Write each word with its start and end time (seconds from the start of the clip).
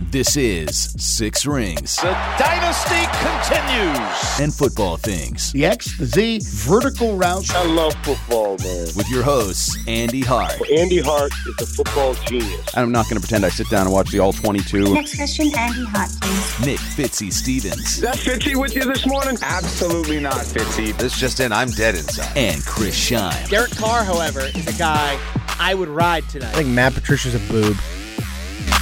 This 0.00 0.36
is 0.36 0.90
Six 1.02 1.46
Rings 1.46 1.96
The 1.96 2.10
dynasty 2.38 3.06
continues. 3.22 4.40
and 4.40 4.52
Football 4.52 4.96
Things 4.96 5.52
The 5.52 5.66
X, 5.66 5.96
the 5.98 6.06
Z, 6.06 6.40
vertical 6.44 7.16
route. 7.16 7.48
I 7.54 7.64
love 7.64 7.94
football, 8.02 8.56
man. 8.58 8.86
with 8.96 9.08
your 9.08 9.22
hosts, 9.22 9.76
Andy 9.86 10.20
Hart, 10.20 10.54
Andy 10.70 11.00
Hart 11.00 11.32
is 11.46 11.62
a 11.62 11.66
football 11.66 12.14
genius. 12.26 12.74
I'm 12.76 12.90
not 12.90 13.04
going 13.08 13.16
to 13.16 13.20
pretend 13.20 13.44
I 13.44 13.48
sit 13.50 13.68
down 13.70 13.82
and 13.86 13.92
watch 13.92 14.10
the 14.10 14.18
all 14.18 14.32
22. 14.32 14.94
Next 14.94 15.16
question, 15.16 15.46
Andy 15.56 15.84
Hart, 15.84 16.10
please. 16.20 16.66
Nick 16.66 16.78
Fitzy 16.80 17.32
Stevens, 17.32 17.94
Is 17.96 18.00
that 18.00 18.16
Fitzy 18.16 18.56
with 18.56 18.74
you 18.74 18.84
this 18.92 19.06
morning? 19.06 19.36
Absolutely 19.42 20.18
not, 20.20 20.38
Fitzy. 20.44 20.96
This 20.98 21.16
just 21.18 21.38
in, 21.40 21.52
I'm 21.52 21.70
dead 21.70 21.94
inside. 21.94 22.36
and 22.36 22.64
Chris 22.64 22.94
Shine. 22.96 23.48
Derek 23.48 23.70
Carr, 23.76 24.02
however, 24.04 24.40
is 24.40 24.66
a 24.66 24.78
guy 24.78 25.18
I 25.60 25.74
would 25.74 25.88
ride 25.88 26.28
tonight. 26.28 26.48
I 26.50 26.58
think 26.58 26.68
Matt 26.68 26.94
Patricia's 26.94 27.34
a 27.36 27.38
boob. 27.52 27.76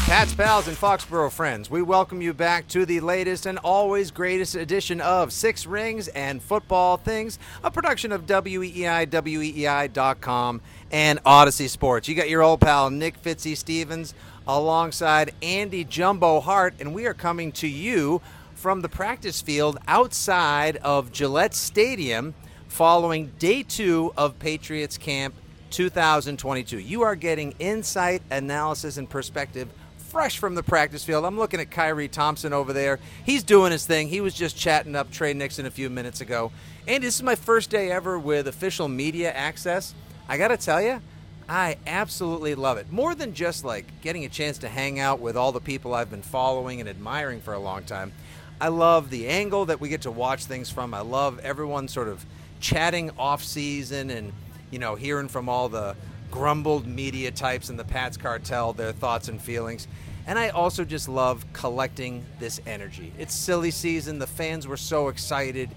Pats, 0.06 0.34
pals, 0.34 0.68
and 0.68 0.76
Foxborough 0.76 1.32
friends, 1.32 1.70
we 1.70 1.80
welcome 1.80 2.20
you 2.20 2.34
back 2.34 2.68
to 2.68 2.84
the 2.84 3.00
latest 3.00 3.46
and 3.46 3.58
always 3.60 4.10
greatest 4.10 4.56
edition 4.56 5.00
of 5.00 5.32
Six 5.32 5.64
Rings 5.64 6.08
and 6.08 6.42
Football 6.42 6.98
Things, 6.98 7.38
a 7.64 7.70
production 7.70 8.12
of 8.12 8.26
WEEI, 8.26 9.06
WEEI.com, 9.06 10.60
and 10.90 11.22
Audacy 11.22 11.68
Sports. 11.68 12.08
You 12.08 12.14
got 12.14 12.28
your 12.28 12.42
old 12.42 12.60
pal 12.60 12.90
Nick 12.90 13.22
Fitzy 13.22 13.56
Stevens 13.56 14.12
alongside 14.46 15.32
Andy 15.40 15.84
Jumbo 15.84 16.40
Hart, 16.40 16.74
and 16.78 16.92
we 16.92 17.06
are 17.06 17.14
coming 17.14 17.50
to 17.52 17.68
you 17.68 18.20
from 18.54 18.82
the 18.82 18.88
practice 18.90 19.40
field 19.40 19.78
outside 19.88 20.76
of 20.78 21.10
Gillette 21.10 21.54
Stadium 21.54 22.34
following 22.68 23.32
day 23.38 23.62
two 23.62 24.12
of 24.16 24.38
Patriots 24.38 24.98
Camp 24.98 25.34
2022. 25.70 26.78
You 26.78 27.02
are 27.02 27.16
getting 27.16 27.54
insight, 27.58 28.20
analysis, 28.30 28.98
and 28.98 29.08
perspective 29.08 29.68
fresh 30.12 30.36
from 30.36 30.54
the 30.54 30.62
practice 30.62 31.02
field. 31.02 31.24
I'm 31.24 31.38
looking 31.38 31.58
at 31.58 31.70
Kyrie 31.70 32.06
Thompson 32.06 32.52
over 32.52 32.74
there. 32.74 33.00
He's 33.24 33.42
doing 33.42 33.72
his 33.72 33.86
thing. 33.86 34.08
He 34.08 34.20
was 34.20 34.34
just 34.34 34.58
chatting 34.58 34.94
up 34.94 35.10
Tre 35.10 35.32
Nixon 35.32 35.64
a 35.64 35.70
few 35.70 35.88
minutes 35.88 36.20
ago. 36.20 36.52
And 36.86 37.02
this 37.02 37.14
is 37.14 37.22
my 37.22 37.34
first 37.34 37.70
day 37.70 37.90
ever 37.90 38.18
with 38.18 38.46
official 38.46 38.88
media 38.88 39.32
access. 39.32 39.94
I 40.28 40.36
got 40.36 40.48
to 40.48 40.58
tell 40.58 40.82
you, 40.82 41.00
I 41.48 41.78
absolutely 41.86 42.54
love 42.54 42.76
it. 42.76 42.92
More 42.92 43.14
than 43.14 43.32
just 43.32 43.64
like 43.64 43.86
getting 44.02 44.26
a 44.26 44.28
chance 44.28 44.58
to 44.58 44.68
hang 44.68 45.00
out 45.00 45.18
with 45.18 45.34
all 45.34 45.50
the 45.50 45.62
people 45.62 45.94
I've 45.94 46.10
been 46.10 46.20
following 46.20 46.80
and 46.80 46.90
admiring 46.90 47.40
for 47.40 47.54
a 47.54 47.58
long 47.58 47.84
time. 47.84 48.12
I 48.60 48.68
love 48.68 49.08
the 49.08 49.28
angle 49.28 49.64
that 49.64 49.80
we 49.80 49.88
get 49.88 50.02
to 50.02 50.10
watch 50.10 50.44
things 50.44 50.68
from. 50.68 50.92
I 50.92 51.00
love 51.00 51.38
everyone 51.38 51.88
sort 51.88 52.08
of 52.08 52.22
chatting 52.60 53.12
off 53.18 53.42
season 53.42 54.10
and 54.10 54.34
you 54.70 54.78
know 54.78 54.94
hearing 54.94 55.28
from 55.28 55.48
all 55.48 55.70
the 55.70 55.96
grumbled 56.42 56.86
media 56.88 57.30
types 57.30 57.70
in 57.70 57.76
the 57.76 57.84
Pats 57.84 58.16
cartel 58.16 58.72
their 58.72 58.90
thoughts 58.90 59.28
and 59.28 59.40
feelings. 59.40 59.86
And 60.26 60.38
I 60.38 60.48
also 60.48 60.84
just 60.84 61.08
love 61.08 61.44
collecting 61.52 62.24
this 62.40 62.60
energy. 62.66 63.12
It's 63.18 63.34
silly 63.34 63.70
season. 63.70 64.18
The 64.18 64.26
fans 64.26 64.66
were 64.66 64.76
so 64.76 65.08
excited. 65.08 65.68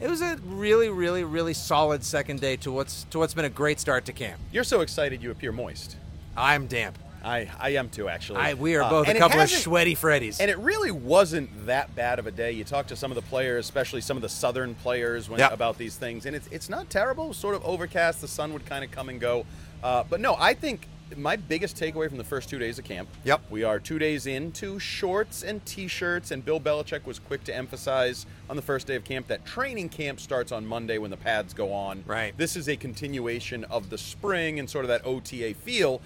It 0.00 0.08
was 0.08 0.20
a 0.22 0.36
really, 0.44 0.88
really, 0.88 1.24
really 1.24 1.54
solid 1.54 2.02
second 2.04 2.40
day 2.40 2.56
to 2.58 2.72
what's 2.72 3.04
to 3.10 3.18
what's 3.18 3.34
been 3.34 3.44
a 3.44 3.50
great 3.50 3.78
start 3.80 4.04
to 4.06 4.12
camp. 4.12 4.40
You're 4.52 4.64
so 4.64 4.80
excited 4.80 5.22
you 5.22 5.30
appear 5.30 5.52
moist. 5.52 5.96
I'm 6.36 6.66
damp. 6.66 6.98
I, 7.24 7.50
I 7.58 7.70
am 7.70 7.88
too, 7.88 8.08
actually. 8.08 8.38
I, 8.38 8.54
we 8.54 8.76
are 8.76 8.82
Uh, 8.82 8.90
both 8.90 9.08
a 9.08 9.14
couple 9.14 9.40
of 9.40 9.50
sweaty 9.50 9.96
Freddies. 9.96 10.38
And 10.38 10.48
it 10.48 10.58
really 10.58 10.92
wasn't 10.92 11.66
that 11.66 11.92
bad 11.96 12.20
of 12.20 12.28
a 12.28 12.30
day. 12.30 12.52
You 12.52 12.62
talk 12.62 12.86
to 12.88 12.94
some 12.94 13.10
of 13.10 13.16
the 13.16 13.22
players, 13.22 13.64
especially 13.64 14.00
some 14.00 14.16
of 14.16 14.22
the 14.22 14.28
southern 14.28 14.76
players, 14.76 15.28
when, 15.28 15.40
Yep. 15.40 15.52
about 15.52 15.76
these 15.76 15.96
things, 15.96 16.24
and 16.26 16.36
it's 16.36 16.46
it's 16.52 16.68
not 16.68 16.88
terrible. 16.88 17.34
Sort 17.34 17.56
of 17.56 17.64
overcast. 17.64 18.20
The 18.20 18.28
sun 18.28 18.52
would 18.52 18.64
kind 18.64 18.84
of 18.84 18.92
come 18.92 19.08
and 19.08 19.20
go. 19.20 19.44
Uh, 19.82 20.04
but 20.08 20.20
no, 20.20 20.36
I 20.38 20.54
think 20.54 20.86
my 21.16 21.36
biggest 21.36 21.76
takeaway 21.76 22.08
from 22.08 22.18
the 22.18 22.24
first 22.24 22.48
two 22.48 22.58
days 22.58 22.78
of 22.80 22.84
camp. 22.84 23.08
Yep. 23.24 23.42
We 23.50 23.62
are 23.62 23.78
two 23.78 23.98
days 23.98 24.26
into 24.26 24.80
shorts 24.80 25.44
and 25.44 25.64
t-shirts, 25.64 26.32
and 26.32 26.44
Bill 26.44 26.58
Belichick 26.60 27.04
was 27.06 27.20
quick 27.20 27.44
to 27.44 27.54
emphasize 27.54 28.26
on 28.50 28.56
the 28.56 28.62
first 28.62 28.88
day 28.88 28.96
of 28.96 29.04
camp 29.04 29.28
that 29.28 29.44
training 29.46 29.88
camp 29.90 30.18
starts 30.18 30.50
on 30.50 30.66
Monday 30.66 30.98
when 30.98 31.10
the 31.12 31.16
pads 31.16 31.54
go 31.54 31.72
on. 31.72 32.02
Right. 32.06 32.36
This 32.36 32.56
is 32.56 32.68
a 32.68 32.76
continuation 32.76 33.62
of 33.64 33.88
the 33.90 33.98
spring 33.98 34.58
and 34.58 34.68
sort 34.68 34.84
of 34.84 34.88
that 34.88 35.06
OTA 35.06 35.54
feel, 35.54 36.00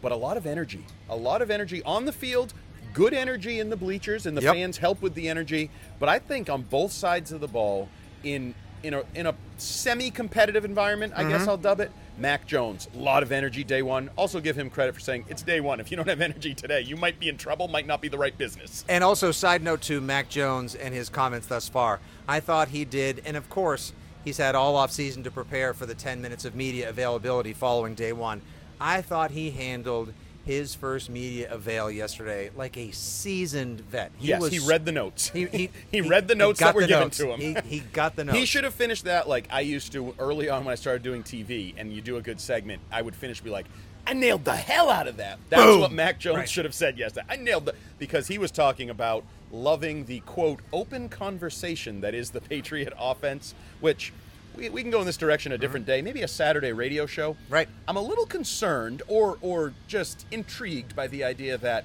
but 0.00 0.12
a 0.12 0.16
lot 0.16 0.38
of 0.38 0.46
energy. 0.46 0.86
A 1.10 1.16
lot 1.16 1.42
of 1.42 1.50
energy 1.50 1.82
on 1.82 2.06
the 2.06 2.12
field, 2.12 2.54
good 2.94 3.12
energy 3.12 3.60
in 3.60 3.68
the 3.68 3.76
bleachers, 3.76 4.24
and 4.24 4.34
the 4.34 4.40
Yep. 4.42 4.54
fans 4.54 4.78
help 4.78 5.02
with 5.02 5.12
the 5.14 5.28
energy. 5.28 5.68
But 5.98 6.08
I 6.08 6.18
think 6.18 6.48
on 6.48 6.62
both 6.62 6.92
sides 6.92 7.32
of 7.32 7.40
the 7.42 7.48
ball, 7.48 7.90
in 8.24 8.54
in 8.82 8.94
a 8.94 9.02
in 9.14 9.26
a 9.26 9.34
semi-competitive 9.58 10.64
environment, 10.64 11.12
I 11.16 11.22
Mm-hmm. 11.22 11.30
guess 11.30 11.48
I'll 11.48 11.56
dub 11.56 11.80
it. 11.80 11.90
Mac 12.18 12.46
Jones, 12.46 12.88
a 12.94 12.98
lot 12.98 13.22
of 13.22 13.30
energy 13.30 13.62
day 13.62 13.82
one. 13.82 14.10
Also 14.16 14.40
give 14.40 14.56
him 14.56 14.70
credit 14.70 14.94
for 14.94 15.00
saying 15.00 15.24
it's 15.28 15.42
day 15.42 15.60
one. 15.60 15.78
If 15.78 15.90
you 15.90 15.96
don't 15.96 16.08
have 16.08 16.20
energy 16.20 16.52
today, 16.54 16.80
you 16.80 16.96
might 16.96 17.20
be 17.20 17.28
in 17.28 17.36
trouble. 17.36 17.68
Might 17.68 17.86
not 17.86 18.00
be 18.00 18.08
the 18.08 18.18
right 18.18 18.36
business. 18.36 18.84
And 18.88 19.04
also, 19.04 19.30
side 19.30 19.62
note 19.62 19.82
to 19.82 20.00
Mac 20.00 20.28
Jones 20.28 20.74
and 20.74 20.92
his 20.92 21.08
comments 21.08 21.46
thus 21.46 21.68
far. 21.68 22.00
I 22.26 22.40
thought 22.40 22.68
he 22.68 22.84
did, 22.84 23.22
and 23.24 23.36
of 23.36 23.48
course, 23.48 23.92
he's 24.24 24.38
had 24.38 24.54
all 24.54 24.76
off 24.76 24.90
season 24.90 25.22
to 25.24 25.30
prepare 25.30 25.72
for 25.74 25.86
the 25.86 25.94
10 25.94 26.20
minutes 26.20 26.44
of 26.44 26.54
media 26.54 26.88
availability 26.88 27.52
following 27.52 27.94
day 27.94 28.12
one. 28.12 28.42
I 28.80 29.00
thought 29.00 29.30
he 29.30 29.50
handled 29.50 30.12
his 30.48 30.74
first 30.74 31.10
media 31.10 31.46
avail 31.52 31.90
yesterday 31.90 32.50
like 32.56 32.74
a 32.78 32.90
seasoned 32.90 33.82
vet. 33.82 34.10
He 34.16 34.28
yes, 34.28 34.40
was, 34.40 34.50
he 34.50 34.58
read 34.60 34.86
the 34.86 34.92
notes. 34.92 35.28
He, 35.28 35.44
he, 35.44 35.70
he 35.92 36.00
read 36.00 36.26
the 36.26 36.34
notes 36.34 36.60
that 36.60 36.74
were 36.74 36.86
given 36.86 37.00
notes. 37.00 37.18
to 37.18 37.34
him. 37.34 37.38
He, 37.38 37.56
he 37.66 37.80
got 37.80 38.16
the 38.16 38.24
notes. 38.24 38.38
He 38.38 38.46
should 38.46 38.64
have 38.64 38.72
finished 38.72 39.04
that 39.04 39.28
like 39.28 39.46
I 39.50 39.60
used 39.60 39.92
to 39.92 40.14
early 40.18 40.48
on 40.48 40.64
when 40.64 40.72
I 40.72 40.76
started 40.76 41.02
doing 41.02 41.22
TV, 41.22 41.74
and 41.76 41.92
you 41.92 42.00
do 42.00 42.16
a 42.16 42.22
good 42.22 42.40
segment. 42.40 42.80
I 42.90 43.02
would 43.02 43.14
finish 43.14 43.42
be 43.42 43.50
like, 43.50 43.66
"I 44.06 44.14
nailed 44.14 44.46
the 44.46 44.56
hell 44.56 44.88
out 44.88 45.06
of 45.06 45.18
that." 45.18 45.38
That's 45.50 45.62
Boom. 45.62 45.80
what 45.82 45.92
Mac 45.92 46.18
Jones 46.18 46.38
Right. 46.38 46.48
should 46.48 46.64
have 46.64 46.74
said 46.74 46.96
yesterday. 46.96 47.26
I 47.28 47.36
nailed 47.36 47.66
the 47.66 47.74
because 47.98 48.26
he 48.28 48.38
was 48.38 48.50
talking 48.50 48.88
about 48.88 49.24
loving 49.52 50.06
the 50.06 50.20
quote 50.20 50.60
open 50.72 51.10
conversation 51.10 52.00
that 52.00 52.14
is 52.14 52.30
the 52.30 52.40
Patriot 52.40 52.94
offense, 52.98 53.54
which. 53.80 54.14
We, 54.58 54.68
we 54.70 54.82
can 54.82 54.90
go 54.90 54.98
in 55.00 55.06
this 55.06 55.16
direction 55.16 55.52
a 55.52 55.58
different 55.58 55.86
day, 55.86 56.02
maybe 56.02 56.22
a 56.22 56.28
Saturday 56.28 56.72
radio 56.72 57.06
show. 57.06 57.34
Mm-hmm. 57.34 57.52
Right. 57.52 57.68
I'm 57.86 57.96
a 57.96 58.02
little 58.02 58.26
concerned 58.26 59.02
or 59.06 59.38
or 59.40 59.72
just 59.86 60.26
intrigued 60.32 60.96
by 60.96 61.06
the 61.06 61.24
idea 61.24 61.56
that 61.58 61.84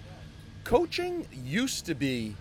coaching 0.63 1.27
used 1.31 1.85
to 1.85 1.93
be 1.95 2.35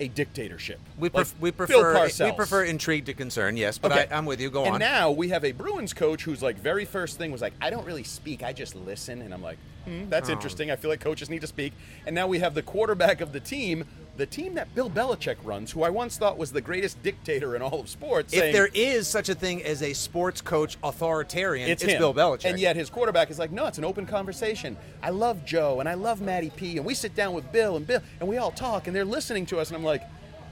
a 0.00 0.08
dictatorship. 0.08 0.80
we, 0.98 1.08
Like 1.08 1.28
we 1.40 1.50
prefer 1.52 2.08
we 2.24 2.32
prefer 2.32 2.64
intrigue 2.64 3.06
to 3.06 3.14
concern, 3.14 3.56
yes, 3.56 3.78
but 3.78 3.92
Okay. 3.92 4.06
I, 4.10 4.18
I'm 4.18 4.26
with 4.26 4.40
you. 4.40 4.50
Go 4.50 4.64
and 4.64 4.74
on. 4.74 4.82
And 4.82 4.92
now 4.92 5.12
we 5.12 5.28
have 5.28 5.44
a 5.44 5.52
Bruins 5.52 5.94
coach 5.94 6.24
who's 6.24 6.42
like 6.42 6.56
very 6.58 6.84
first 6.84 7.16
thing 7.16 7.30
was 7.30 7.40
like, 7.40 7.54
I 7.60 7.70
don't 7.70 7.86
really 7.86 8.02
speak, 8.02 8.42
I 8.42 8.52
just 8.52 8.74
listen, 8.74 9.22
and 9.22 9.32
I'm 9.32 9.42
like, 9.42 9.56
hmm, 9.84 10.08
that's 10.10 10.28
Oh. 10.28 10.32
interesting. 10.32 10.70
I 10.72 10.76
feel 10.76 10.90
like 10.90 11.00
coaches 11.00 11.30
need 11.30 11.42
to 11.42 11.46
speak. 11.46 11.72
And 12.06 12.14
now 12.14 12.26
we 12.26 12.40
have 12.40 12.54
the 12.54 12.62
quarterback 12.62 13.20
of 13.20 13.32
the 13.32 13.38
team, 13.40 13.84
the 14.16 14.26
team 14.26 14.54
that 14.54 14.72
Bill 14.74 14.88
Belichick 14.88 15.36
runs, 15.42 15.72
who 15.72 15.82
I 15.82 15.90
once 15.90 16.16
thought 16.16 16.38
was 16.38 16.52
the 16.52 16.60
greatest 16.60 17.02
dictator 17.02 17.56
in 17.56 17.62
all 17.62 17.80
of 17.80 17.88
sports. 17.88 18.32
if 18.32 18.40
saying, 18.40 18.52
there 18.52 18.68
is 18.72 19.08
such 19.08 19.28
a 19.28 19.34
thing 19.34 19.62
as 19.64 19.82
a 19.82 19.92
sports 19.92 20.40
coach 20.40 20.76
authoritarian, 20.82 21.68
it's, 21.68 21.82
it's. 21.82 21.94
Bill 21.94 22.14
Belichick. 22.14 22.44
And 22.44 22.58
yet 22.58 22.76
his 22.76 22.90
quarterback 22.90 23.30
is 23.30 23.38
like, 23.38 23.50
no, 23.50 23.66
it's 23.66 23.78
an 23.78 23.84
open 23.84 24.06
conversation. 24.06 24.76
I 25.02 25.10
love 25.10 25.44
Joe 25.44 25.80
and 25.80 25.88
I 25.88 25.94
love 25.94 26.20
Matty 26.20 26.50
P. 26.50 26.76
And 26.76 26.86
we 26.86 26.94
sit 26.94 27.14
down 27.14 27.34
with 27.34 27.50
Bill 27.50 27.76
and 27.76 27.86
Bill 27.86 28.00
and 28.20 28.28
we 28.28 28.36
all 28.38 28.52
talk 28.52 28.86
and 28.86 28.94
they're 28.94 29.04
listening 29.04 29.46
to 29.46 29.58
us. 29.58 29.68
And 29.68 29.76
I'm 29.76 29.84
like, 29.84 30.02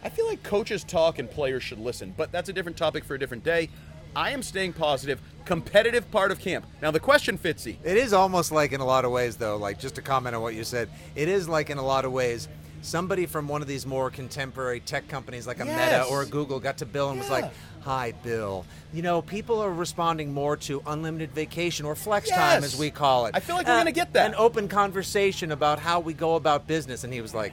I 0.04 0.08
feel 0.08 0.26
like 0.26 0.42
coaches 0.42 0.82
talk 0.82 1.18
and 1.18 1.30
players 1.30 1.62
should 1.62 1.78
listen. 1.78 2.12
But 2.16 2.32
that's 2.32 2.48
a 2.48 2.52
different 2.52 2.76
topic 2.76 3.04
for 3.04 3.14
a 3.14 3.18
different 3.18 3.44
day. 3.44 3.68
I 4.14 4.30
am 4.32 4.42
staying 4.42 4.74
positive. 4.74 5.20
Competitive 5.44 6.10
part 6.10 6.30
of 6.30 6.38
camp. 6.38 6.66
Now 6.82 6.90
the 6.90 7.00
question, 7.00 7.38
Fitzy. 7.38 7.76
It 7.82 7.96
is 7.96 8.12
almost 8.12 8.52
like 8.52 8.72
in 8.72 8.80
a 8.80 8.84
lot 8.84 9.04
of 9.04 9.10
ways, 9.10 9.36
though, 9.36 9.56
like 9.56 9.78
just 9.78 9.94
to 9.94 10.02
comment 10.02 10.36
on 10.36 10.42
what 10.42 10.54
you 10.54 10.64
said, 10.64 10.90
it 11.14 11.28
is 11.28 11.48
like 11.48 11.70
in 11.70 11.78
a 11.78 11.84
lot 11.84 12.04
of 12.04 12.12
ways, 12.12 12.48
somebody 12.82 13.26
from 13.26 13.48
one 13.48 13.62
of 13.62 13.68
these 13.68 13.86
more 13.86 14.10
contemporary 14.10 14.80
tech 14.80 15.08
companies 15.08 15.46
like 15.46 15.60
a 15.60 15.64
Meta 15.64 16.04
or 16.10 16.22
a 16.22 16.26
Google 16.26 16.60
got 16.60 16.78
to 16.78 16.86
Bill 16.86 17.10
and 17.10 17.18
was 17.18 17.30
like, 17.30 17.50
Hi, 17.82 18.12
Bill. 18.22 18.64
You 18.92 19.02
know, 19.02 19.22
people 19.22 19.60
are 19.60 19.72
responding 19.72 20.32
more 20.32 20.56
to 20.58 20.82
unlimited 20.86 21.32
vacation 21.32 21.84
or 21.86 21.96
flex 21.96 22.28
time, 22.30 22.62
as 22.62 22.76
we 22.78 22.90
call 22.90 23.26
it. 23.26 23.34
I 23.34 23.40
feel 23.40 23.56
like 23.56 23.66
we're 23.66 23.72
Uh, 23.72 23.78
gonna 23.78 23.92
get 23.92 24.12
that. 24.12 24.26
An 24.26 24.34
open 24.36 24.68
conversation 24.68 25.50
about 25.50 25.78
how 25.80 25.98
we 25.98 26.12
go 26.12 26.36
about 26.36 26.66
business. 26.66 27.02
And 27.04 27.12
he 27.12 27.20
was 27.20 27.34
like, 27.34 27.52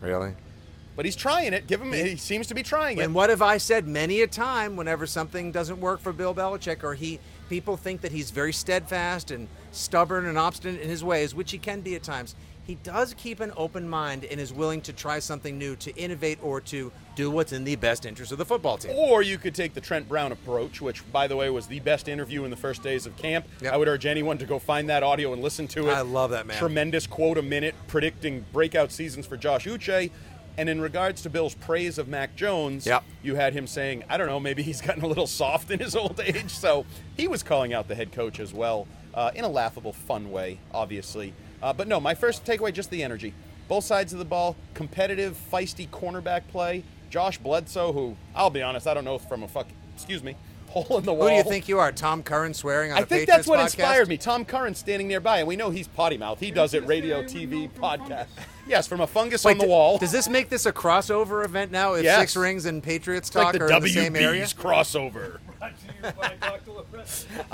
Really? 0.00 0.32
But 0.96 1.04
he's 1.04 1.14
trying 1.14 1.52
it. 1.52 1.68
Give 1.68 1.80
him. 1.80 1.92
He 1.92 2.16
seems 2.16 2.48
to 2.48 2.54
be 2.54 2.64
trying 2.64 2.98
it. 2.98 3.04
And 3.04 3.14
what 3.14 3.30
have 3.30 3.40
I 3.42 3.58
said 3.58 3.86
many 3.86 4.20
a 4.22 4.26
time 4.26 4.74
whenever 4.74 5.06
something 5.06 5.52
doesn't 5.52 5.80
work 5.80 6.00
for 6.00 6.12
Bill 6.12 6.34
Belichick 6.34 6.82
or 6.82 6.94
he 6.94 7.20
people 7.48 7.76
think 7.76 8.00
that 8.00 8.10
he's 8.12 8.30
very 8.32 8.52
steadfast 8.52 9.30
and 9.30 9.46
stubborn 9.70 10.26
and 10.26 10.36
obstinate 10.36 10.80
in 10.80 10.88
his 10.88 11.04
ways, 11.04 11.34
which 11.36 11.52
he 11.52 11.58
can 11.58 11.80
be 11.82 11.94
at 11.94 12.02
times. 12.02 12.34
He 12.68 12.74
does 12.74 13.14
keep 13.14 13.40
an 13.40 13.50
open 13.56 13.88
mind 13.88 14.26
and 14.26 14.38
is 14.38 14.52
willing 14.52 14.82
to 14.82 14.92
try 14.92 15.20
something 15.20 15.56
new, 15.56 15.74
to 15.76 15.96
innovate 15.96 16.38
or 16.42 16.60
to 16.60 16.92
do 17.16 17.30
what's 17.30 17.54
in 17.54 17.64
the 17.64 17.76
best 17.76 18.04
interest 18.04 18.30
of 18.30 18.36
the 18.36 18.44
football 18.44 18.76
team. 18.76 18.92
Or 18.94 19.22
you 19.22 19.38
could 19.38 19.54
take 19.54 19.72
the 19.72 19.80
Trent 19.80 20.06
Brown 20.06 20.32
approach, 20.32 20.82
which, 20.82 21.02
by 21.10 21.26
the 21.26 21.34
way, 21.34 21.48
was 21.48 21.66
the 21.66 21.80
best 21.80 22.08
interview 22.08 22.44
in 22.44 22.50
the 22.50 22.58
first 22.58 22.82
days 22.82 23.06
of 23.06 23.16
camp. 23.16 23.46
Yep. 23.62 23.72
I 23.72 23.76
would 23.78 23.88
urge 23.88 24.04
anyone 24.04 24.36
to 24.36 24.44
go 24.44 24.58
find 24.58 24.86
that 24.90 25.02
audio 25.02 25.32
and 25.32 25.40
listen 25.40 25.66
to 25.68 25.88
it. 25.88 25.92
I 25.94 26.02
love 26.02 26.30
that, 26.32 26.46
man. 26.46 26.58
Tremendous 26.58 27.06
quote 27.06 27.38
a 27.38 27.42
minute 27.42 27.74
predicting 27.86 28.44
breakout 28.52 28.92
seasons 28.92 29.24
for 29.26 29.38
Josh 29.38 29.64
Uche. 29.64 30.10
And 30.58 30.68
in 30.68 30.78
regards 30.82 31.22
to 31.22 31.30
Bill's 31.30 31.54
praise 31.54 31.96
of 31.96 32.06
Mac 32.06 32.36
Jones, 32.36 32.84
Yep. 32.84 33.02
you 33.22 33.36
had 33.36 33.54
him 33.54 33.66
saying, 33.66 34.04
I 34.10 34.18
don't 34.18 34.26
know, 34.26 34.40
maybe 34.40 34.62
he's 34.62 34.82
gotten 34.82 35.02
a 35.02 35.06
little 35.06 35.26
soft 35.26 35.70
in 35.70 35.78
his 35.78 35.96
old 35.96 36.20
age. 36.22 36.50
So 36.50 36.84
he 37.16 37.28
was 37.28 37.42
calling 37.42 37.72
out 37.72 37.88
the 37.88 37.94
head 37.94 38.12
coach 38.12 38.38
as 38.38 38.52
well 38.52 38.86
uh, 39.14 39.30
in 39.34 39.44
a 39.44 39.48
laughable, 39.48 39.94
fun 39.94 40.30
way, 40.30 40.58
obviously. 40.74 41.32
Uh, 41.62 41.72
but 41.72 41.88
no, 41.88 42.00
my 42.00 42.14
first 42.14 42.44
takeaway 42.44 42.72
just 42.72 42.90
the 42.90 43.02
energy. 43.02 43.34
Both 43.68 43.84
sides 43.84 44.12
of 44.12 44.18
the 44.18 44.24
ball, 44.24 44.56
competitive, 44.74 45.36
feisty 45.52 45.88
cornerback 45.88 46.42
play. 46.48 46.84
Josh 47.10 47.38
Bledsoe, 47.38 47.92
who 47.92 48.16
I'll 48.34 48.50
be 48.50 48.62
honest, 48.62 48.86
I 48.86 48.94
don't 48.94 49.04
know 49.04 49.18
from 49.18 49.42
a 49.42 49.48
fuck, 49.48 49.66
excuse 49.94 50.22
me, 50.22 50.36
hole 50.68 50.98
in 50.98 51.04
the 51.04 51.12
wall. 51.12 51.24
Who 51.28 51.30
do 51.30 51.36
you 51.36 51.42
think 51.44 51.68
you 51.68 51.78
are, 51.78 51.90
Tom 51.92 52.22
Curran 52.22 52.52
swearing 52.54 52.92
on 52.92 52.98
I 52.98 53.00
a 53.00 53.06
think 53.06 53.22
Patriots 53.22 53.30
that's 53.36 53.46
what 53.48 53.58
podcast? 53.60 53.64
inspired 53.64 54.08
me. 54.08 54.16
Tom 54.18 54.44
Curran 54.44 54.74
standing 54.74 55.08
nearby, 55.08 55.38
and 55.38 55.48
we 55.48 55.56
know 55.56 55.70
he's 55.70 55.88
potty 55.88 56.18
mouth. 56.18 56.38
He 56.40 56.50
does 56.50 56.74
it 56.74 56.86
radio, 56.86 57.22
TV, 57.22 57.70
podcast. 57.70 58.26
Yes, 58.66 58.86
from 58.86 59.00
a 59.00 59.06
fungus 59.06 59.44
Wait, 59.44 59.52
on 59.52 59.58
the 59.58 59.64
d- 59.64 59.70
wall. 59.70 59.96
Does 59.96 60.12
this 60.12 60.28
make 60.28 60.50
this 60.50 60.66
a 60.66 60.72
crossover 60.72 61.42
event 61.44 61.72
now? 61.72 61.94
If 61.94 62.04
Yes. 62.04 62.20
Six 62.20 62.36
Rings 62.36 62.66
and 62.66 62.82
Patriots 62.82 63.28
It's 63.30 63.36
like 63.36 63.54
the 63.54 63.62
are 63.64 63.72
in 63.72 63.82
the 63.82 63.88
same 63.88 64.14
area? 64.14 64.44
WB's 64.44 64.52
crossover. 64.54 65.38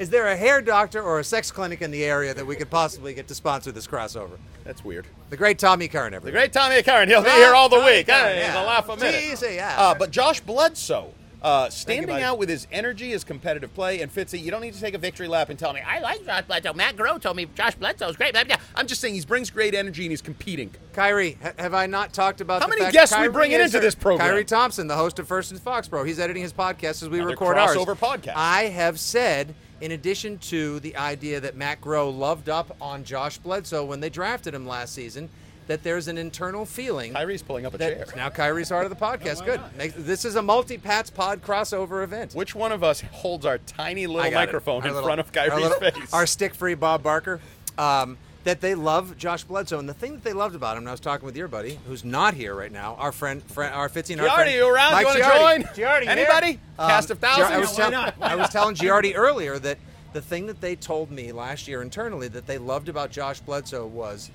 Is 0.00 0.08
there 0.08 0.28
a 0.28 0.36
hair 0.36 0.62
doctor 0.62 1.02
or 1.02 1.18
a 1.20 1.24
sex 1.24 1.50
clinic 1.50 1.82
in 1.82 1.90
the 1.90 2.04
area 2.04 2.32
that 2.32 2.46
we 2.46 2.56
could 2.56 2.70
possibly 2.70 3.12
get 3.12 3.28
to 3.28 3.34
sponsor 3.34 3.70
this 3.70 3.86
crossover? 3.86 4.38
That's 4.64 4.82
weird. 4.82 5.06
The 5.28 5.36
great 5.36 5.58
Tommy 5.58 5.88
Curran, 5.88 6.14
The 6.24 6.30
great 6.30 6.54
Tommy 6.54 6.82
Curran. 6.82 7.10
He'll 7.10 7.22
be 7.22 7.28
here 7.28 7.52
all 7.54 7.68
the 7.68 7.76
Tommy 7.76 7.92
week. 7.98 8.06
Curran, 8.06 8.18
Hey, 8.34 8.40
yeah. 8.40 8.60
the 8.60 8.66
laugh 8.66 8.88
a 8.88 8.96
minute. 8.96 9.22
Easy, 9.30 9.56
yeah. 9.56 9.76
Uh, 9.78 9.94
but 9.94 10.10
Josh 10.10 10.40
Bledsoe, 10.40 11.12
uh, 11.42 11.68
standing 11.68 12.22
out 12.22 12.38
with 12.38 12.48
his 12.48 12.66
energy, 12.72 13.10
his 13.10 13.24
competitive 13.24 13.74
play, 13.74 14.00
and 14.00 14.10
Fitzy, 14.10 14.40
you 14.42 14.50
don't 14.50 14.62
need 14.62 14.72
to 14.72 14.80
take 14.80 14.94
a 14.94 14.98
victory 14.98 15.28
lap 15.28 15.50
and 15.50 15.58
tell 15.58 15.74
me, 15.74 15.80
I 15.86 15.98
like 16.00 16.24
Josh 16.24 16.44
Bledsoe. 16.46 16.72
Matt 16.72 16.96
Groh 16.96 17.20
told 17.20 17.36
me 17.36 17.46
Josh 17.54 17.74
Bledsoe's 17.74 18.16
great. 18.16 18.34
I'm 18.74 18.86
just 18.86 19.02
saying 19.02 19.12
he 19.14 19.20
brings 19.26 19.50
great 19.50 19.74
energy 19.74 20.04
and 20.04 20.12
he's 20.12 20.22
competing. 20.22 20.70
Kyrie, 20.94 21.36
ha- 21.42 21.52
have 21.58 21.74
I 21.74 21.84
not 21.84 22.14
talked 22.14 22.40
about 22.40 22.62
How 22.62 22.68
many 22.68 22.90
guests 22.90 23.14
we 23.14 23.18
Kyrie 23.18 23.32
bringing 23.32 23.60
is 23.60 23.74
into 23.74 23.84
this 23.84 23.94
program? 23.94 24.28
Kyrie 24.30 24.46
Thompson, 24.46 24.86
the 24.86 24.96
host 24.96 25.18
of 25.18 25.28
First 25.28 25.50
and 25.50 25.60
Foxborough. 25.60 26.06
He's 26.06 26.18
editing 26.18 26.42
his 26.42 26.54
podcast 26.54 27.02
as 27.02 27.10
we 27.10 27.18
Another 27.18 27.32
record 27.32 27.58
ours. 27.58 27.76
crossover 27.76 27.94
podcast. 27.98 28.32
I 28.36 28.62
have 28.64 28.98
said, 28.98 29.54
in 29.80 29.92
addition 29.92 30.38
to 30.38 30.80
the 30.80 30.96
idea 30.96 31.40
that 31.40 31.56
Matt 31.56 31.80
Groh 31.80 32.16
loved 32.16 32.48
up 32.48 32.76
on 32.80 33.04
Josh 33.04 33.38
Bledsoe 33.38 33.84
when 33.84 34.00
they 34.00 34.10
drafted 34.10 34.54
him 34.54 34.66
last 34.66 34.94
season, 34.94 35.28
that 35.66 35.82
there's 35.84 36.08
an 36.08 36.18
internal 36.18 36.64
feeling. 36.66 37.12
Kyrie's 37.12 37.42
pulling 37.42 37.64
up 37.64 37.74
a 37.74 37.78
that 37.78 37.94
chair. 38.08 38.16
now 38.16 38.28
Kyrie's 38.28 38.70
part 38.70 38.84
of 38.84 38.90
the 38.90 38.96
podcast. 38.96 39.44
Good. 39.44 39.60
Make- 39.78 39.94
This 39.94 40.24
is 40.24 40.34
a 40.36 40.42
multi-Pats 40.42 41.10
pod 41.10 41.42
crossover 41.42 42.02
event. 42.02 42.34
Which 42.34 42.54
one 42.56 42.72
of 42.72 42.82
us 42.82 43.00
holds 43.12 43.46
our 43.46 43.58
tiny 43.58 44.06
little 44.08 44.32
microphone 44.32 44.84
in 44.84 44.88
little- 44.92 45.02
front 45.04 45.20
of 45.20 45.26
our 45.28 45.32
Kyrie's 45.48 45.62
little- 45.70 45.78
face? 46.00 46.12
Our 46.12 46.26
stick-free 46.26 46.74
Bob 46.74 47.02
Barker. 47.04 47.40
Um, 47.78 48.18
that 48.44 48.60
they 48.62 48.74
love 48.74 49.18
Josh 49.18 49.44
Bledsoe, 49.44 49.78
and 49.78 49.88
the 49.88 49.92
thing 49.94 50.12
that 50.14 50.24
they 50.24 50.32
loved 50.32 50.54
about 50.54 50.76
him, 50.76 50.84
and 50.84 50.88
I 50.88 50.92
was 50.92 51.00
talking 51.00 51.26
with 51.26 51.36
your 51.36 51.48
buddy, 51.48 51.78
who's 51.86 52.04
not 52.04 52.32
here 52.34 52.54
right 52.54 52.72
now, 52.72 52.94
our 52.98 53.12
friend, 53.12 53.42
friend 53.42 53.74
our 53.74 53.88
Fitzy 53.90 54.12
and 54.12 54.20
our 54.22 54.28
Giardi, 54.28 54.34
friend, 54.36 54.52
you 54.54 54.66
around? 54.68 54.92
Mike 54.92 55.02
You 55.14 55.20
wanna 55.22 55.38
join? 55.38 55.62
Giardi, 55.74 56.06
Anybody? 56.06 56.52
there? 56.52 56.60
Um, 56.78 56.88
Cast 56.90 57.10
of 57.10 57.18
thousands? 57.18 57.48
Giar- 57.48 57.52
I 57.52 57.58
was, 57.58 57.70
Why 57.72 57.76
tell- 57.76 57.90
not? 57.90 58.18
Why 58.18 58.26
I 58.28 58.34
was 58.36 58.48
telling 58.48 58.74
Giardi 58.76 59.12
earlier 59.14 59.58
that 59.58 59.78
the 60.14 60.22
thing 60.22 60.46
that 60.46 60.60
they 60.60 60.74
told 60.74 61.10
me 61.10 61.32
last 61.32 61.68
year 61.68 61.82
internally 61.82 62.28
that 62.28 62.46
they 62.46 62.56
loved 62.58 62.88
about 62.88 63.10
Josh 63.10 63.40
Bledsoe 63.40 63.86
was 63.86 64.30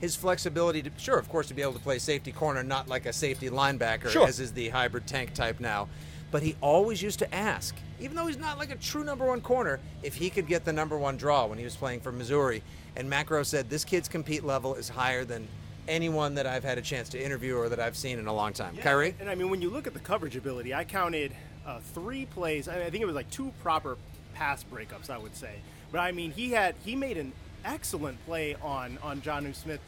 his 0.00 0.16
flexibility 0.16 0.82
to, 0.82 0.90
sure, 0.96 1.18
of 1.18 1.28
course, 1.28 1.46
to 1.48 1.54
be 1.54 1.62
able 1.62 1.74
to 1.74 1.78
play 1.78 1.98
safety 1.98 2.32
corner, 2.32 2.62
not 2.64 2.88
like 2.88 3.06
a 3.06 3.12
safety 3.12 3.48
linebacker, 3.50 4.08
Sure. 4.08 4.26
as 4.26 4.40
is 4.40 4.52
the 4.52 4.70
hybrid 4.70 5.06
tank 5.06 5.32
type 5.34 5.60
now. 5.60 5.88
But 6.32 6.42
he 6.42 6.56
always 6.60 7.00
used 7.00 7.20
to 7.20 7.32
ask, 7.32 7.76
even 8.00 8.16
though 8.16 8.26
he's 8.26 8.38
not 8.38 8.58
like 8.58 8.70
a 8.70 8.76
true 8.76 9.04
number 9.04 9.26
one 9.26 9.42
corner, 9.42 9.78
if 10.02 10.14
he 10.16 10.30
could 10.30 10.48
get 10.48 10.64
the 10.64 10.72
number 10.72 10.98
one 10.98 11.16
draw 11.16 11.46
when 11.46 11.58
he 11.58 11.64
was 11.64 11.76
playing 11.76 12.00
for 12.00 12.10
Missouri. 12.10 12.62
And 12.96 13.08
Matt 13.08 13.26
Groh 13.26 13.44
said, 13.44 13.70
this 13.70 13.84
kid's 13.84 14.08
compete 14.08 14.42
level 14.42 14.74
is 14.74 14.88
higher 14.88 15.24
than 15.24 15.46
anyone 15.86 16.34
that 16.36 16.46
I've 16.46 16.64
had 16.64 16.78
a 16.78 16.82
chance 16.82 17.10
to 17.10 17.22
interview 17.22 17.56
or 17.56 17.68
that 17.68 17.78
I've 17.78 17.96
seen 17.96 18.18
in 18.18 18.26
a 18.26 18.32
long 18.32 18.54
time. 18.54 18.76
Kyrie? 18.78 19.14
And 19.20 19.28
I 19.28 19.34
mean, 19.34 19.50
when 19.50 19.60
you 19.60 19.68
look 19.68 19.86
at 19.86 19.92
the 19.92 20.00
coverage 20.00 20.34
ability, 20.34 20.74
I 20.74 20.84
counted 20.84 21.32
uh, 21.66 21.80
three 21.92 22.24
plays. 22.26 22.66
I, 22.66 22.76
I 22.76 22.90
think 22.90 23.02
it 23.02 23.06
was 23.06 23.14
like 23.14 23.30
two 23.30 23.52
proper 23.62 23.98
pass 24.34 24.64
breakups, 24.64 25.10
I 25.10 25.18
would 25.18 25.36
say. 25.36 25.56
But 25.90 25.98
I 25.98 26.12
mean, 26.12 26.30
he 26.30 26.50
had 26.52 26.74
he 26.82 26.96
made 26.96 27.18
an 27.18 27.32
excellent 27.64 28.24
play 28.24 28.56
on 28.62 28.98
on 29.02 29.20
Jonnu 29.20 29.54
Smith 29.54 29.80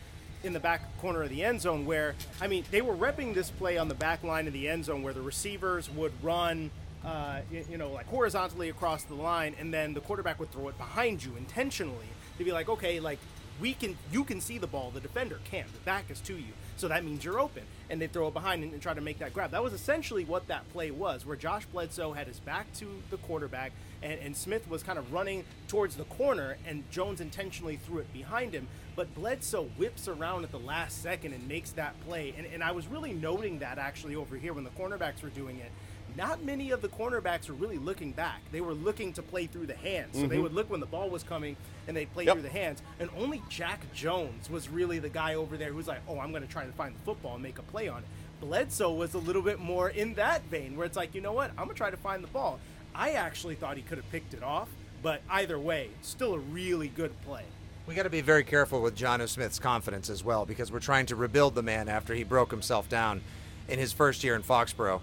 in 0.44 0.52
the 0.52 0.61
back 0.61 0.82
corner 1.00 1.23
of 1.23 1.31
the 1.31 1.43
end 1.43 1.61
zone 1.61 1.87
where 1.87 2.14
I 2.41 2.46
mean 2.46 2.64
they 2.70 2.82
were 2.82 2.94
repping 2.94 3.35
this 3.35 3.50
play 3.50 3.79
on 3.79 3.88
the 3.88 3.94
back 3.94 4.23
line 4.23 4.46
of 4.46 4.52
the 4.52 4.69
end 4.69 4.85
zone 4.85 5.02
where 5.02 5.14
the 5.14 5.23
receivers 5.23 5.91
would 5.91 6.12
run 6.23 6.70
uh, 7.05 7.41
you, 7.50 7.64
you 7.70 7.79
know 7.79 7.91
like 7.91 8.06
horizontally 8.06 8.69
across 8.69 9.05
the 9.05 9.14
line 9.14 9.55
and 9.58 9.73
then 9.73 9.94
the 9.94 10.00
quarterback 10.00 10.38
would 10.38 10.52
throw 10.52 10.69
it 10.69 10.79
behind 10.79 11.25
you 11.25 11.32
intentionally 11.37 12.06
to 12.38 12.44
be 12.44 12.52
like 12.52 12.69
okay 12.69 13.00
like 13.00 13.19
we 13.60 13.74
can 13.74 13.96
you 14.12 14.24
can 14.24 14.40
see 14.40 14.58
the 14.58 14.66
ball 14.66 14.90
the 14.92 15.00
defender 15.00 15.38
can't 15.44 15.72
the 15.72 15.78
back 15.80 16.10
is 16.10 16.20
to 16.20 16.34
you. 16.34 16.52
So 16.76 16.88
that 16.88 17.04
means 17.04 17.24
you're 17.24 17.38
open. 17.38 17.62
And 17.88 18.00
they 18.00 18.08
throw 18.08 18.28
it 18.28 18.34
behind 18.34 18.64
and, 18.64 18.72
and 18.72 18.82
try 18.82 18.94
to 18.94 19.00
make 19.00 19.20
that 19.20 19.32
grab. 19.32 19.52
That 19.52 19.62
was 19.62 19.72
essentially 19.72 20.24
what 20.24 20.48
that 20.48 20.70
play 20.72 20.90
was 20.90 21.24
where 21.24 21.36
josh 21.36 21.66
bledsoe 21.66 22.12
had 22.12 22.26
his 22.26 22.40
back 22.40 22.72
to 22.74 22.86
the 23.10 23.16
quarterback 23.18 23.72
and, 24.02 24.18
and 24.20 24.36
smith 24.36 24.68
was 24.68 24.82
kind 24.82 24.98
of 24.98 25.12
running 25.12 25.44
towards 25.68 25.96
the 25.96 26.04
corner 26.04 26.56
and 26.66 26.88
jones 26.90 27.20
intentionally 27.20 27.76
threw 27.76 27.98
it 27.98 28.12
behind 28.12 28.52
him. 28.52 28.66
But 28.96 29.14
bledsoe 29.14 29.64
whips 29.76 30.06
around 30.06 30.44
at 30.44 30.52
the 30.52 30.58
last 30.58 31.02
second 31.02 31.32
and 31.32 31.48
makes 31.48 31.72
that 31.72 31.98
play. 32.06 32.34
And, 32.36 32.46
and 32.46 32.62
i 32.62 32.72
was 32.72 32.86
really 32.88 33.12
noting 33.12 33.60
that 33.60 33.78
actually 33.78 34.16
over 34.16 34.36
here 34.36 34.52
when 34.52 34.64
the 34.64 34.70
cornerbacks 34.70 35.22
were 35.22 35.30
doing 35.30 35.58
it 35.58 35.70
not 36.16 36.43
many 36.44 36.70
of 36.70 36.81
the 36.82 36.88
cornerbacks 36.88 37.49
were 37.49 37.55
really 37.55 37.78
looking 37.78 38.12
back. 38.12 38.40
They 38.52 38.61
were 38.61 38.72
looking 38.75 39.12
to 39.14 39.22
play 39.22 39.46
through 39.46 39.66
the 39.66 39.75
hands. 39.75 40.19
So 40.19 40.26
they 40.26 40.38
would 40.38 40.52
look 40.52 40.70
when 40.70 40.81
the 40.81 40.87
ball 40.87 41.11
was 41.11 41.22
coming 41.22 41.56
and 41.88 41.96
they'd 41.96 42.12
play 42.12 42.25
Mm-hmm. 42.25 42.28
Yep. 42.28 42.34
through 42.37 42.43
the 42.43 42.58
hands. 42.58 42.82
And 43.00 43.11
only 43.19 43.43
Jack 43.49 43.81
Jones 43.94 44.49
was 44.49 44.69
really 44.69 44.99
the 44.99 45.08
guy 45.08 45.34
over 45.34 45.56
there 45.56 45.70
who 45.70 45.76
was 45.76 45.88
like, 45.88 46.00
oh, 46.08 46.19
I'm 46.20 46.31
going 46.31 46.43
to 46.43 46.49
try 46.49 46.64
to 46.64 46.72
find 46.72 46.94
the 46.94 47.00
football 47.00 47.34
and 47.34 47.43
make 47.43 47.58
a 47.58 47.62
play 47.62 47.88
on 47.88 47.99
it. 47.99 48.05
Bledsoe 48.40 48.93
was 48.93 49.14
a 49.14 49.19
little 49.19 49.43
bit 49.43 49.58
more 49.58 49.88
in 49.90 50.14
that 50.14 50.44
vein 50.44 50.76
where 50.76 50.87
it's 50.87 50.96
like, 50.96 51.14
you 51.14 51.20
know 51.20 51.32
what? 51.32 51.50
I'm 51.50 51.64
going 51.64 51.70
to 51.70 51.75
try 51.75 51.90
to 51.90 51.96
find 51.96 52.22
the 52.22 52.28
ball. 52.28 52.60
I 52.94 53.12
actually 53.12 53.55
thought 53.56 53.76
he 53.76 53.82
could 53.82 53.99
have 53.99 54.10
picked 54.12 54.34
it 54.34 54.43
off, 54.43 54.69
but 55.02 55.22
either 55.31 55.58
way, 55.58 55.88
still 56.02 56.34
a 56.34 56.38
really 56.38 56.88
good 56.88 57.12
play. 57.22 57.43
We 57.87 57.94
got 57.94 58.05
to 58.05 58.10
be 58.10 58.20
very 58.22 58.44
careful 58.44 58.81
with 58.81 58.96
Jonnu 58.96 59.28
Smith's 59.28 59.58
confidence 59.58 60.08
as 60.08 60.22
well 60.25 60.46
because 60.46 60.70
we're 60.72 60.81
trying 60.81 61.06
to 61.06 61.17
rebuild 61.17 61.55
the 61.55 61.62
man 61.62 61.88
after 61.88 62.14
he 62.14 62.22
broke 62.25 62.50
himself 62.50 62.88
down 62.88 63.20
in 63.69 63.78
his 63.78 63.93
first 63.93 64.25
year 64.25 64.34
in 64.37 64.43
Foxborough. 64.43 65.00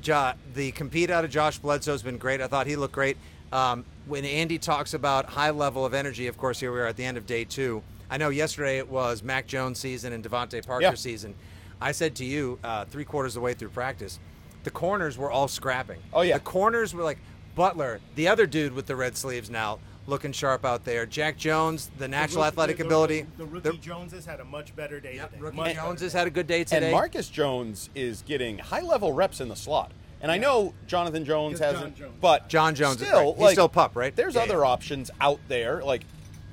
Jo- 0.00 0.32
the 0.54 0.72
compete 0.72 1.10
out 1.10 1.24
of 1.24 1.30
Josh 1.30 1.58
Bledsoe 1.58 1.92
has 1.92 2.02
been 2.02 2.18
great. 2.18 2.40
I 2.40 2.46
thought 2.46 2.66
he 2.66 2.76
looked 2.76 2.94
great. 2.94 3.16
Um, 3.52 3.84
when 4.06 4.24
Andy 4.24 4.58
talks 4.58 4.94
about 4.94 5.26
high 5.26 5.50
level 5.50 5.84
of 5.84 5.92
energy, 5.94 6.26
of 6.26 6.36
course, 6.38 6.60
here 6.60 6.72
we 6.72 6.80
are 6.80 6.86
at 6.86 6.96
the 6.96 7.04
end 7.04 7.16
of 7.16 7.26
day 7.26 7.44
two. 7.44 7.82
I 8.08 8.16
know 8.16 8.28
yesterday 8.28 8.78
it 8.78 8.88
was 8.88 9.22
Mac 9.22 9.46
Jones 9.46 9.78
season 9.78 10.12
and 10.12 10.24
DeVante 10.24 10.66
Parker 10.66 10.82
Yeah. 10.82 10.94
season. 10.94 11.34
I 11.80 11.92
said 11.92 12.14
to 12.16 12.24
you 12.24 12.58
uh, 12.62 12.84
three 12.86 13.04
quarters 13.04 13.32
of 13.36 13.40
the 13.40 13.44
way 13.44 13.54
through 13.54 13.70
practice, 13.70 14.18
the 14.64 14.70
corners 14.70 15.16
were 15.16 15.30
all 15.30 15.48
scrapping. 15.48 16.00
Oh, 16.12 16.20
yeah. 16.22 16.34
The 16.34 16.44
corners 16.44 16.92
were 16.94 17.02
like 17.02 17.18
Butler, 17.54 18.00
the 18.14 18.28
other 18.28 18.46
dude 18.46 18.72
with 18.74 18.86
the 18.86 18.94
red 18.96 19.16
sleeves 19.16 19.48
now, 19.50 19.78
looking 20.06 20.32
sharp 20.32 20.64
out 20.64 20.84
there. 20.84 21.06
Jack 21.06 21.36
Jones, 21.36 21.90
the 21.98 22.06
natural 22.08 22.42
rookie- 22.44 22.52
athletic 22.52 22.76
the- 22.76 22.82
the- 22.84 22.88
ability. 22.88 23.26
The, 23.38 23.44
rookie 23.46 23.78
Joneses 23.78 24.26
had 24.26 24.40
a 24.40 24.44
much 24.44 24.74
better 24.76 25.00
day 25.00 25.16
Yep, 25.16 25.30
today. 25.30 25.42
rookie 25.42 25.56
Much 25.56 25.74
Jones 25.74 26.00
has 26.02 26.12
had 26.12 26.26
a 26.26 26.30
good 26.30 26.46
day 26.46 26.64
today. 26.64 26.86
And 26.86 26.92
Marcus 26.92 27.28
Jones 27.28 27.90
is 27.94 28.22
getting 28.22 28.58
high 28.58 28.80
level 28.82 29.12
reps 29.12 29.40
in 29.40 29.48
the 29.48 29.56
slot. 29.56 29.92
And 30.22 30.30
I 30.30 30.38
know 30.38 30.74
Jonathan 30.86 31.24
Jones 31.24 31.52
It's 31.52 31.60
John 31.60 31.74
hasn't, 31.74 31.96
Jones. 31.96 32.14
but 32.20 32.48
John 32.48 32.74
Jones 32.74 33.00
is 33.00 33.06
still, 33.08 33.18
right. 33.28 33.34
He's 33.36 33.42
like, 33.42 33.52
still 33.52 33.68
pup, 33.68 33.96
right? 33.96 34.14
There's 34.14 34.34
Yeah, 34.34 34.42
other 34.42 34.58
yeah. 34.58 34.64
options 34.66 35.10
out 35.20 35.40
there. 35.48 35.82
Like, 35.82 36.02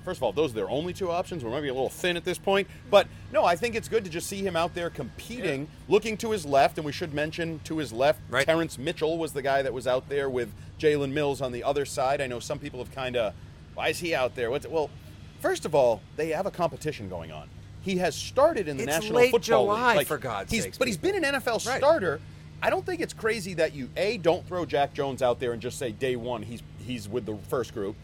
first 0.05 0.19
of 0.19 0.23
all, 0.23 0.31
those 0.31 0.51
are 0.51 0.55
their 0.55 0.69
only 0.69 0.93
two 0.93 1.11
options. 1.11 1.43
We 1.43 1.49
might 1.51 1.61
be 1.61 1.67
a 1.67 1.73
little 1.73 1.89
thin 1.89 2.15
at 2.15 2.23
this 2.23 2.37
point, 2.37 2.67
but 2.89 3.07
no, 3.33 3.43
I 3.43 3.57
think 3.57 3.75
it's 3.75 3.89
good 3.89 4.05
to 4.05 4.09
just 4.09 4.27
see 4.27 4.39
him 4.45 4.55
out 4.55 4.73
there 4.73 4.89
competing, 4.89 5.67
looking 5.89 6.15
to 6.17 6.31
his 6.31 6.45
left. 6.45 6.77
And 6.77 6.85
we 6.85 6.93
should 6.93 7.13
mention 7.13 7.59
to 7.65 7.77
his 7.77 7.91
left, 7.91 8.21
Right. 8.29 8.45
Terrance 8.45 8.77
Mitchell 8.77 9.17
was 9.17 9.33
the 9.33 9.41
guy 9.41 9.61
that 9.61 9.73
was 9.73 9.85
out 9.85 10.07
there 10.07 10.29
with 10.29 10.49
Jalen 10.79 11.11
Mills 11.11 11.41
on 11.41 11.51
the 11.51 11.63
other 11.63 11.85
side. 11.85 12.21
I 12.21 12.27
know 12.27 12.39
some 12.39 12.59
people 12.59 12.79
have 12.79 12.93
kind 12.95 13.17
of, 13.17 13.33
why 13.73 13.89
is 13.89 13.99
he 13.99 14.15
out 14.15 14.35
there? 14.35 14.49
What's 14.49 14.63
it? 14.65 14.71
well? 14.71 14.89
First 15.41 15.65
of 15.65 15.75
all, 15.75 16.01
they 16.15 16.29
have 16.29 16.45
a 16.45 16.51
competition 16.51 17.09
going 17.09 17.31
on. 17.33 17.49
He 17.81 17.97
has 17.97 18.15
started 18.15 18.67
in 18.67 18.77
the 18.77 18.83
It's 18.83 18.91
National 18.93 19.15
late 19.17 19.31
Football 19.31 19.65
July, 19.65 19.97
League. 19.97 20.07
for 20.07 20.17
God's 20.17 20.51
he's, 20.51 20.63
sakes, 20.63 20.77
But 20.77 20.87
he's 20.87 20.97
been 20.97 21.15
an 21.23 21.35
NFL 21.35 21.63
Right. 21.67 21.77
starter. 21.77 22.19
I 22.61 22.69
don't 22.69 22.85
think 22.85 23.01
it's 23.01 23.13
crazy 23.13 23.53
that 23.55 23.75
you 23.75 23.89
a 23.95 24.17
don't 24.17 24.45
throw 24.47 24.65
Jack 24.65 24.93
Jones 24.93 25.21
out 25.21 25.39
there 25.39 25.53
and 25.53 25.61
just 25.61 25.77
say 25.77 25.91
day 25.91 26.15
one 26.15 26.41
he's 26.41 26.63
he's 26.79 27.07
with 27.07 27.25
the 27.25 27.37
first 27.49 27.73
group. 27.73 27.95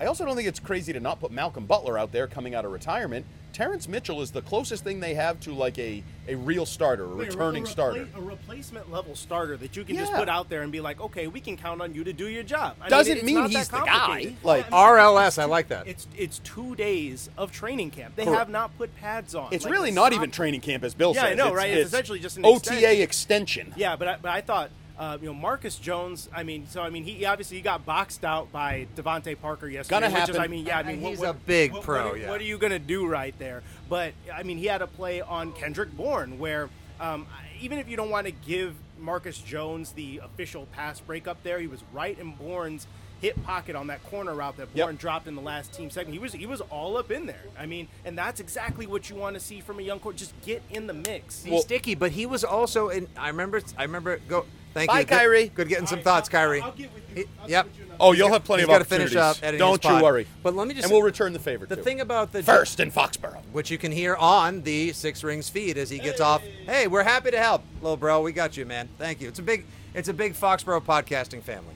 I 0.00 0.06
also 0.06 0.24
don't 0.24 0.34
think 0.34 0.48
it's 0.48 0.60
crazy 0.60 0.92
to 0.94 1.00
not 1.00 1.20
put 1.20 1.30
Malcolm 1.30 1.66
Butler 1.66 1.98
out 1.98 2.10
there 2.10 2.26
coming 2.26 2.54
out 2.54 2.64
of 2.64 2.72
retirement. 2.72 3.26
Terrance 3.52 3.86
Mitchell 3.88 4.22
is 4.22 4.30
the 4.30 4.40
closest 4.40 4.82
thing 4.84 5.00
they 5.00 5.12
have 5.14 5.38
to 5.40 5.52
like 5.52 5.78
a, 5.78 6.02
a 6.26 6.36
real 6.36 6.64
starter, 6.64 7.04
a 7.04 7.08
Like 7.08 7.28
returning 7.28 7.64
a, 7.64 7.66
repla- 7.66 7.70
starter. 7.70 8.08
A 8.14 8.20
replacement 8.20 8.90
level 8.90 9.14
starter 9.14 9.58
that 9.58 9.76
you 9.76 9.84
can 9.84 9.96
just 9.96 10.14
put 10.14 10.28
out 10.28 10.48
there 10.48 10.62
and 10.62 10.72
be 10.72 10.80
like, 10.80 11.00
okay, 11.00 11.26
we 11.26 11.40
can 11.40 11.56
count 11.58 11.82
on 11.82 11.92
you 11.94 12.02
to 12.04 12.12
do 12.14 12.28
your 12.28 12.44
job. 12.44 12.76
I 12.80 12.88
Doesn't 12.88 13.18
it's 13.18 13.26
mean 13.26 13.44
he's 13.50 13.68
the 13.68 13.76
guy. 13.78 13.86
complicated. 13.88 14.36
Like- 14.42 14.72
I 14.72 14.94
mean, 14.94 14.98
RLS, 14.98 15.38
I 15.38 15.44
like 15.44 15.68
that. 15.68 15.86
It's 15.86 16.06
it's 16.16 16.38
two 16.38 16.74
days 16.76 17.28
of 17.36 17.52
training 17.52 17.90
camp. 17.90 18.16
They 18.16 18.24
Correct. 18.24 18.38
have 18.38 18.48
not 18.48 18.76
put 18.78 18.94
pads 18.96 19.34
on. 19.34 19.52
It's 19.52 19.64
Like, 19.64 19.72
really 19.74 19.88
it's 19.90 19.96
not 19.96 20.12
even 20.14 20.30
training 20.30 20.60
camp, 20.62 20.82
as 20.84 20.94
Bill 20.94 21.12
said. 21.12 21.22
Yeah, 21.22 21.28
says. 21.30 21.40
I 21.40 21.48
know, 21.48 21.54
right? 21.54 21.70
It's 21.72 21.88
essentially 21.88 22.20
just 22.20 22.38
an 22.38 22.46
OTA 22.46 23.02
extension. 23.02 23.02
extension. 23.02 23.74
Yeah, 23.76 23.96
but 23.96 24.08
I, 24.08 24.16
but 24.22 24.30
I 24.30 24.40
thought. 24.40 24.70
Uh, 25.00 25.16
you 25.18 25.28
know 25.28 25.32
Marcus 25.34 25.76
Jones. 25.76 26.28
I 26.30 26.42
mean, 26.42 26.66
so 26.68 26.82
I 26.82 26.90
mean, 26.90 27.04
he 27.04 27.24
obviously 27.24 27.56
he 27.56 27.62
got 27.62 27.86
boxed 27.86 28.22
out 28.22 28.52
by 28.52 28.86
DeVante 28.96 29.40
Parker 29.40 29.66
yesterday. 29.66 29.96
Gonna 30.00 30.06
which 30.12 30.22
Is, 30.24 30.28
happen. 30.28 30.42
I 30.42 30.46
mean, 30.46 30.66
yeah, 30.66 30.78
I 30.78 30.82
mean, 30.82 30.92
And 30.96 31.02
what- 31.02 31.10
he's 31.12 31.18
what- 31.20 31.30
a 31.30 31.32
big 31.32 31.72
what- 31.72 31.82
pro, 31.82 32.04
What 32.04 32.12
are, 32.14 32.16
yeah. 32.18 32.28
what 32.28 32.38
are 32.38 32.44
you 32.44 32.58
gonna 32.58 32.78
do 32.78 33.06
right 33.06 33.34
there? 33.38 33.62
But 33.88 34.12
I 34.32 34.42
mean, 34.42 34.58
he 34.58 34.66
had 34.66 34.82
a 34.82 34.86
play 34.86 35.22
on 35.22 35.52
Kendrick 35.52 35.96
Bourne 35.96 36.38
where 36.38 36.68
um, 37.00 37.26
even 37.62 37.78
if 37.78 37.88
you 37.88 37.96
don't 37.96 38.10
want 38.10 38.26
to 38.26 38.30
give 38.30 38.74
Marcus 38.98 39.38
Jones 39.38 39.92
the 39.92 40.20
official 40.22 40.66
pass 40.66 41.00
breakup 41.00 41.42
there, 41.44 41.58
he 41.58 41.66
was 41.66 41.80
right 41.94 42.18
in 42.18 42.32
Bourne's 42.32 42.86
hit 43.22 43.42
pocket 43.42 43.74
on 43.76 43.86
that 43.86 44.02
corner 44.10 44.34
route 44.34 44.58
that 44.58 44.68
Yep. 44.74 44.84
Bourne 44.86 44.96
dropped 44.96 45.26
in 45.26 45.34
the 45.34 45.40
last 45.40 45.72
team 45.72 45.88
segment. 45.88 46.12
He 46.12 46.18
was 46.18 46.34
he 46.34 46.44
was 46.44 46.60
all 46.62 46.98
up 46.98 47.10
in 47.10 47.24
there. 47.24 47.44
I 47.58 47.64
mean, 47.64 47.88
and 48.04 48.18
that's 48.18 48.38
exactly 48.38 48.86
what 48.86 49.08
you 49.08 49.16
want 49.16 49.32
to 49.32 49.40
see 49.40 49.62
from 49.62 49.78
a 49.78 49.82
young 49.82 49.98
court. 49.98 50.16
Just 50.16 50.38
get 50.42 50.62
in 50.68 50.86
the 50.86 50.92
mix. 50.92 51.42
He's 51.42 51.62
sticky, 51.62 51.94
but 51.94 52.10
he 52.12 52.26
was 52.26 52.44
also 52.44 52.90
in. 52.90 53.08
I 53.16 53.28
remember. 53.28 53.62
I 53.78 53.84
remember. 53.84 54.18
Go. 54.28 54.44
Thank 54.72 54.88
Bye, 54.90 55.00
you, 55.00 55.06
Good- 55.06 55.18
Kyrie. 55.18 55.48
Good, 55.54 55.68
getting 55.68 55.86
some 55.86 56.00
thoughts, 56.00 56.28
Kyrie. 56.28 56.60
I'll 56.60 56.72
get 56.72 56.92
with 56.94 57.08
you. 57.10 57.24
He- 57.24 57.28
I'll 57.40 57.46
get 57.46 57.50
yep. 57.50 57.64
with 57.66 57.78
you 57.78 57.84
in 57.84 57.90
Oh, 58.02 58.12
you'll 58.12 58.32
have 58.32 58.44
plenty 58.44 58.62
He's 58.62 58.68
of 58.68 58.72
gotta 58.72 58.84
finish 58.84 59.14
up 59.14 59.36
editing 59.42 59.58
Don't 59.58 59.82
his 59.82 59.84
you 59.90 59.96
pod. 59.96 60.02
worry. 60.02 60.26
But 60.42 60.54
let 60.54 60.66
me 60.66 60.72
just 60.74 60.84
and 60.86 60.92
we'll 60.92 61.02
return 61.02 61.32
the 61.34 61.38
favor 61.38 61.66
The 61.66 61.76
too. 61.76 61.82
thing 61.82 62.00
about 62.00 62.32
the 62.32 62.42
first 62.42 62.80
in 62.80 62.90
Foxborough. 62.90 63.42
which 63.52 63.70
you 63.70 63.76
can 63.78 63.92
hear 63.92 64.14
on 64.16 64.62
the 64.62 64.92
Six 64.92 65.22
Rings 65.22 65.48
feed 65.50 65.76
as 65.76 65.90
he 65.90 65.98
gets 65.98 66.20
off. 66.20 66.42
Hey, 66.64 66.86
we're 66.86 67.02
happy 67.02 67.30
to 67.30 67.38
help, 67.38 67.62
little 67.82 67.98
bro. 67.98 68.22
We 68.22 68.32
got 68.32 68.56
you, 68.56 68.64
man. 68.64 68.88
Thank 68.96 69.20
you. 69.20 69.28
It's 69.28 69.38
a 69.38 69.42
big, 69.42 69.66
it's 69.94 70.08
a 70.08 70.14
big 70.14 70.32
Foxborough 70.34 70.82
podcasting 70.84 71.42
family. 71.42 71.74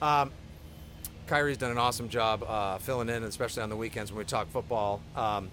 Um, 0.00 0.30
Kyrie's 1.26 1.58
done 1.58 1.72
an 1.72 1.78
awesome 1.78 2.08
job 2.08 2.42
uh, 2.44 2.78
filling 2.78 3.08
in, 3.08 3.24
especially 3.24 3.62
on 3.62 3.68
the 3.68 3.76
weekends 3.76 4.12
when 4.12 4.18
we 4.18 4.24
talk 4.24 4.48
football. 4.50 5.00
Um, 5.16 5.50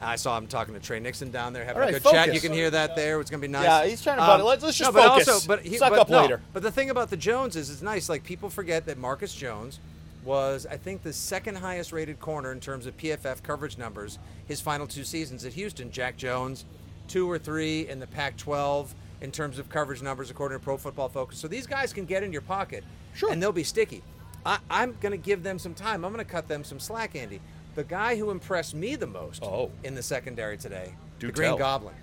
I 0.00 0.16
saw 0.16 0.36
him 0.38 0.46
talking 0.46 0.74
to 0.74 0.80
Tre 0.80 0.98
Nixon 1.00 1.30
down 1.30 1.52
there, 1.52 1.64
having 1.64 1.82
All 1.82 1.88
a 1.88 1.92
right, 1.92 2.02
good 2.02 2.10
chat. 2.10 2.34
You 2.34 2.40
can 2.40 2.52
hear 2.52 2.70
that 2.70 2.96
there. 2.96 3.20
It's 3.20 3.30
going 3.30 3.40
to 3.40 3.46
be 3.46 3.52
nice. 3.52 3.64
Yeah, 3.64 3.84
he's 3.84 4.02
trying 4.02 4.16
to 4.16 4.22
um, 4.30 4.40
it. 4.40 4.44
Let's- 4.44 4.62
let's 4.62 4.78
just 4.78 4.92
no, 4.92 4.98
but 5.00 5.08
focus. 5.08 5.28
Also, 5.28 5.46
but 5.48 5.62
he, 5.62 5.76
Suck 5.76 5.90
but 5.90 5.98
up 5.98 6.08
no, 6.08 6.22
later. 6.22 6.40
But 6.52 6.62
the 6.62 6.70
thing 6.70 6.90
about 6.90 7.10
the 7.10 7.16
Joneses 7.16 7.68
is 7.68 7.74
it's 7.76 7.82
nice. 7.82 8.08
Like 8.08 8.24
people 8.24 8.48
forget 8.48 8.86
that 8.86 8.98
Marcus 8.98 9.34
Jones 9.34 9.78
was, 10.24 10.66
I 10.70 10.76
think, 10.76 11.02
the 11.02 11.12
second 11.12 11.56
highest 11.56 11.92
rated 11.92 12.20
corner 12.20 12.52
in 12.52 12.60
terms 12.60 12.86
of 12.86 12.96
PFF 12.96 13.42
coverage 13.42 13.78
numbers 13.78 14.18
his 14.46 14.60
final 14.60 14.86
two 14.86 15.04
seasons 15.04 15.44
at 15.44 15.52
Houston. 15.54 15.90
Jack 15.90 16.16
Jones, 16.16 16.64
two 17.08 17.30
or 17.30 17.38
three 17.38 17.88
in 17.88 18.00
the 18.00 18.06
Pac-12 18.06 18.88
in 19.20 19.30
terms 19.30 19.58
of 19.58 19.68
coverage 19.68 20.02
numbers 20.02 20.30
according 20.30 20.58
to 20.58 20.64
Pro 20.64 20.76
Football 20.76 21.08
Focus. 21.08 21.38
So 21.38 21.48
these 21.48 21.66
guys 21.66 21.92
can 21.92 22.04
get 22.06 22.22
in 22.22 22.32
your 22.32 22.42
pocket, 22.42 22.84
Sure. 23.14 23.30
and 23.30 23.42
they'll 23.42 23.52
be 23.52 23.64
sticky. 23.64 24.02
I, 24.46 24.58
I'm 24.70 24.96
going 25.00 25.12
to 25.12 25.18
give 25.18 25.42
them 25.42 25.58
some 25.58 25.74
time. 25.74 26.04
I'm 26.04 26.12
going 26.12 26.24
to 26.24 26.30
cut 26.30 26.48
them 26.48 26.64
some 26.64 26.80
slack, 26.80 27.14
Andy. 27.14 27.40
The 27.74 27.84
guy 27.84 28.16
who 28.16 28.30
impressed 28.30 28.74
me 28.74 28.96
the 28.96 29.06
most 29.06 29.42
Oh. 29.42 29.70
in 29.84 29.94
the 29.94 30.02
secondary 30.02 30.56
today, 30.58 30.94
Do 31.18 31.28
the 31.28 31.32
Green. 31.32 31.56
Goblin. 31.56 31.94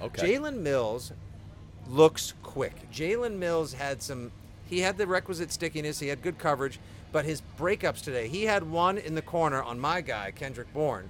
Okay. 0.00 0.34
Jalen 0.36 0.58
Mills 0.58 1.12
looks 1.88 2.34
quick. 2.42 2.74
Jalen 2.92 3.36
Mills 3.36 3.72
had 3.74 4.02
some. 4.02 4.30
He 4.68 4.80
had 4.80 4.98
the 4.98 5.06
requisite 5.06 5.52
stickiness. 5.52 6.00
He 6.00 6.08
had 6.08 6.22
good 6.22 6.38
coverage, 6.38 6.78
but 7.12 7.24
his 7.24 7.42
breakups 7.58 8.02
today. 8.02 8.28
He 8.28 8.44
had 8.44 8.68
one 8.70 8.98
in 8.98 9.14
the 9.14 9.22
corner 9.22 9.62
on 9.62 9.78
my 9.80 10.00
guy 10.00 10.32
Kendrick 10.32 10.72
Bourne. 10.74 11.08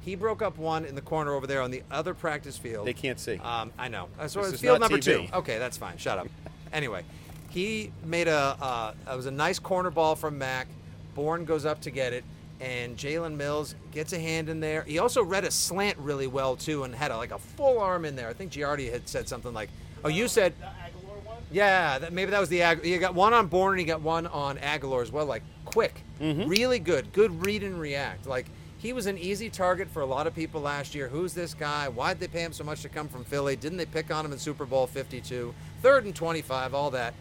He 0.00 0.14
broke 0.14 0.40
up 0.42 0.56
one 0.56 0.84
in 0.84 0.94
the 0.94 1.00
corner 1.02 1.34
over 1.34 1.46
there 1.46 1.60
on 1.60 1.70
the 1.70 1.82
other 1.90 2.14
practice 2.14 2.56
field. 2.56 2.86
They 2.86 2.92
can't 2.94 3.20
see. 3.20 3.36
Um, 3.38 3.72
I 3.78 3.88
know. 3.88 4.08
So 4.28 4.42
This 4.50 4.60
field 4.60 4.80
number 4.80 4.98
TV. 4.98 5.28
two. 5.28 5.34
Okay, 5.36 5.58
that's 5.58 5.76
fine. 5.76 5.98
Shut 5.98 6.18
up. 6.18 6.28
anyway, 6.72 7.04
he 7.50 7.92
made 8.04 8.28
a. 8.28 8.56
Uh, 8.60 8.94
it 9.12 9.16
was 9.16 9.26
a 9.26 9.30
nice 9.30 9.58
corner 9.58 9.90
ball 9.90 10.16
from 10.16 10.38
Mac. 10.38 10.66
Bourne 11.14 11.44
goes 11.44 11.64
up 11.66 11.80
to 11.82 11.90
get 11.90 12.12
it, 12.12 12.24
and 12.60 12.96
Jalen 12.96 13.36
Mills 13.36 13.74
gets 13.92 14.12
a 14.12 14.18
hand 14.18 14.48
in 14.48 14.60
there. 14.60 14.82
He 14.82 14.98
also 14.98 15.22
read 15.22 15.44
a 15.44 15.50
slant 15.50 15.98
really 15.98 16.26
well 16.26 16.56
too, 16.56 16.84
and 16.84 16.94
had 16.94 17.10
a, 17.10 17.16
like 17.16 17.30
a 17.30 17.38
full 17.38 17.78
arm 17.78 18.04
in 18.04 18.16
there. 18.16 18.28
I 18.28 18.32
think 18.32 18.52
Giardi 18.52 18.90
had 18.90 19.08
said 19.08 19.28
something 19.28 19.52
like, 19.52 19.70
"Oh, 20.04 20.08
you 20.08 20.28
said." 20.28 20.54
The 20.58 20.66
Agholor 20.66 21.24
one? 21.24 21.36
Yeah, 21.50 21.98
that, 21.98 22.12
maybe 22.12 22.30
that 22.30 22.40
was 22.40 22.48
the 22.48 22.62
Ag- 22.62 22.84
you 22.84 22.98
got 22.98 23.14
one 23.14 23.32
on 23.32 23.46
Bourne 23.46 23.74
and 23.74 23.80
you 23.80 23.86
got 23.86 24.02
one 24.02 24.26
on 24.26 24.58
Agholor 24.58 25.02
as 25.02 25.12
well. 25.12 25.26
Like 25.26 25.42
quick, 25.64 26.02
mm-hmm. 26.20 26.48
really 26.48 26.78
good, 26.78 27.12
good 27.12 27.44
read 27.44 27.62
and 27.62 27.80
react. 27.80 28.26
Like 28.26 28.46
he 28.78 28.92
was 28.92 29.06
an 29.06 29.18
easy 29.18 29.50
target 29.50 29.88
for 29.90 30.02
a 30.02 30.06
lot 30.06 30.26
of 30.26 30.34
people 30.34 30.60
last 30.60 30.94
year. 30.94 31.08
Who's 31.08 31.34
this 31.34 31.52
guy? 31.52 31.88
Why'd 31.88 32.20
they 32.20 32.28
pay 32.28 32.42
him 32.42 32.52
so 32.52 32.64
much 32.64 32.82
to 32.82 32.88
come 32.88 33.08
from 33.08 33.24
Philly? 33.24 33.56
Didn't 33.56 33.78
they 33.78 33.86
pick 33.86 34.12
on 34.12 34.24
him 34.24 34.32
in 34.32 34.38
Super 34.38 34.64
Bowl 34.64 34.86
52? 34.86 35.52
Third 35.82 36.04
and 36.04 36.14
25, 36.14 36.74
all 36.74 36.90
that. 36.92 37.14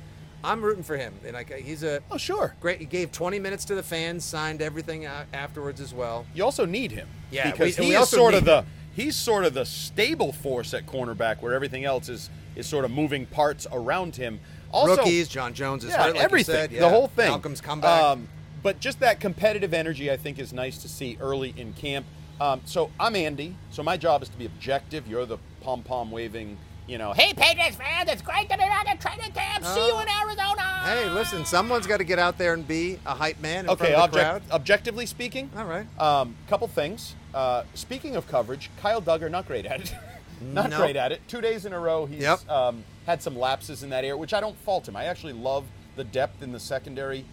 I'm 0.47 0.61
rooting 0.61 0.83
for 0.83 0.95
him, 0.95 1.13
and 1.25 1.33
like 1.33 1.53
he's 1.53 1.83
a 1.83 2.01
oh, 2.09 2.17
sure. 2.17 2.55
great. 2.61 2.79
He 2.79 2.85
gave 2.85 3.11
20 3.11 3.37
minutes 3.37 3.65
to 3.65 3.75
the 3.75 3.83
fans, 3.83 4.23
signed 4.23 4.61
everything 4.61 5.05
afterwards 5.05 5.81
as 5.81 5.93
well. 5.93 6.25
You 6.33 6.45
also 6.45 6.65
need 6.65 6.91
him. 6.91 7.09
Yeah, 7.31 7.51
because 7.51 7.77
we- 7.77 7.85
he 7.85 7.91
we 7.91 7.97
is 7.97 8.09
sort 8.09 8.33
of 8.33 8.45
the 8.45 8.61
him. 8.61 8.67
he's 8.95 9.15
sort 9.17 9.43
of 9.43 9.53
the 9.53 9.65
stable 9.65 10.31
force 10.31 10.73
at 10.73 10.85
cornerback, 10.85 11.41
where 11.41 11.53
everything 11.53 11.83
else 11.83 12.07
is 12.07 12.29
is 12.55 12.65
sort 12.65 12.85
of 12.85 12.91
moving 12.91 13.25
parts 13.25 13.67
around 13.71 14.15
him. 14.15 14.39
Also, 14.71 14.95
Rookies, 14.95 15.27
John 15.27 15.53
Jones 15.53 15.83
is 15.83 15.91
yeah, 15.91 16.03
hurt, 16.03 16.15
like 16.15 16.23
everything, 16.23 16.55
said. 16.55 16.71
the 16.71 16.89
whole 16.89 17.07
thing. 17.07 17.29
Malcolm's 17.29 17.61
comeback. 17.61 18.03
Um, 18.03 18.29
but 18.63 18.79
just 18.79 18.99
that 19.01 19.19
competitive 19.19 19.73
energy, 19.73 20.09
I 20.11 20.17
think, 20.17 20.39
is 20.39 20.53
nice 20.53 20.77
to 20.79 20.89
see 20.89 21.17
early 21.19 21.53
in 21.57 21.73
camp. 21.73 22.05
Um, 22.39 22.61
so 22.65 22.89
I'm 22.99 23.15
Andy. 23.15 23.55
So 23.71 23.83
my 23.83 23.97
job 23.97 24.23
is 24.23 24.29
to 24.29 24.37
be 24.37 24.45
objective. 24.45 25.07
You're 25.07 25.25
the 25.25 25.37
pom 25.61 25.83
pom 25.83 26.09
waving, 26.09 26.57
you 26.87 26.97
know, 26.97 27.11
hey 27.13 27.33
Patriots 27.33 27.75
fans, 27.75 28.09
it's 28.09 28.21
great 28.21 28.49
to 28.49 28.55
be 28.57 28.63
back 28.63 28.87
at 28.89 28.99
training 29.01 29.31
camp. 29.33 29.63
See 29.65 29.87
you 29.87 29.99
in 29.99 30.07
Arizona. 30.07 30.61
Hey, 30.85 31.09
listen, 31.09 31.45
someone's 31.45 31.85
got 31.85 31.97
to 31.97 32.03
get 32.05 32.17
out 32.17 32.37
there 32.37 32.53
and 32.53 32.65
be 32.65 32.97
a 33.05 33.13
hype 33.13 33.39
man 33.41 33.65
in 33.65 33.71
Okay, 33.71 33.91
front 33.93 33.95
of 34.05 34.11
the 34.13 34.25
object, 34.25 34.51
objectively 34.51 35.05
speaking. 35.05 35.49
All 35.57 35.65
right. 35.65 35.85
Um, 35.99 36.35
couple 36.47 36.67
things. 36.67 37.15
Uh, 37.33 37.63
speaking 37.73 38.15
of 38.15 38.27
coverage, 38.27 38.69
Kyle 38.81 39.01
Dugger 39.01 39.29
not 39.29 39.45
great 39.47 39.65
at 39.65 39.81
it. 39.81 39.93
not 40.53 40.69
No. 40.69 40.77
great 40.77 40.95
at 40.95 41.11
it. 41.11 41.21
Two 41.27 41.41
days 41.41 41.65
in 41.65 41.73
a 41.73 41.79
row, 41.79 42.05
he's 42.05 42.21
Yep. 42.21 42.49
um, 42.49 42.83
had 43.05 43.21
some 43.21 43.37
lapses 43.37 43.83
in 43.83 43.89
that 43.89 44.03
area, 44.05 44.15
which 44.15 44.33
I 44.33 44.39
don't 44.39 44.57
fault 44.59 44.87
him. 44.87 44.95
I 44.95 45.05
actually 45.05 45.33
love 45.33 45.65
the 45.97 46.05
depth 46.05 46.41
in 46.41 46.51
the 46.53 46.59
secondary, 46.59 47.25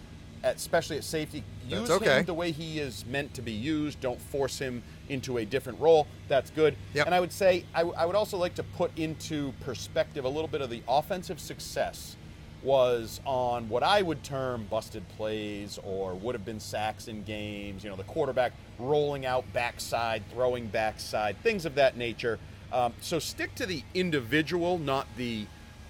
at, 0.43 0.57
especially 0.57 0.97
at 0.97 1.03
safety. 1.05 1.43
Use 1.67 1.89
okay. 1.89 2.19
him 2.19 2.25
the 2.25 2.33
way 2.33 2.51
he 2.51 2.79
is 2.79 3.05
meant 3.05 3.33
to 3.35 3.41
be 3.41 3.51
used. 3.53 4.01
Don't 4.01 4.19
force 4.19 4.59
him 4.59 4.83
into 5.09 5.37
a 5.37 5.45
different 5.45 5.79
role. 5.79 6.07
That's 6.27 6.49
good. 6.49 6.75
Yep. 6.93 7.05
And 7.05 7.15
I 7.15 7.19
would 7.19 7.31
say 7.31 7.63
I, 7.73 7.79
w- 7.79 7.95
I 7.97 8.05
would 8.05 8.15
also 8.15 8.37
like 8.37 8.55
to 8.55 8.63
put 8.63 8.97
into 8.97 9.53
perspective 9.61 10.25
a 10.25 10.29
little 10.29 10.47
bit 10.47 10.61
of 10.61 10.69
the 10.69 10.81
offensive 10.87 11.39
success 11.39 12.15
was 12.63 13.21
on 13.25 13.69
what 13.69 13.83
I 13.83 14.01
would 14.01 14.23
term 14.23 14.65
busted 14.69 15.07
plays 15.09 15.79
or 15.83 16.15
would 16.15 16.33
have 16.33 16.43
been 16.43 16.59
sacks 16.59 17.07
in 17.07 17.23
games. 17.23 17.83
You 17.83 17.91
know, 17.91 17.95
the 17.95 18.03
quarterback 18.03 18.53
rolling 18.79 19.25
out 19.25 19.45
backside, 19.53 20.23
throwing 20.31 20.67
backside, 20.67 21.37
things 21.43 21.65
of 21.65 21.75
that 21.75 21.95
nature. 21.95 22.39
Um, 22.73 22.93
so 23.01 23.19
stick 23.19 23.53
to 23.55 23.65
the 23.65 23.83
individual, 23.93 24.79
not 24.79 25.07
the 25.15 25.45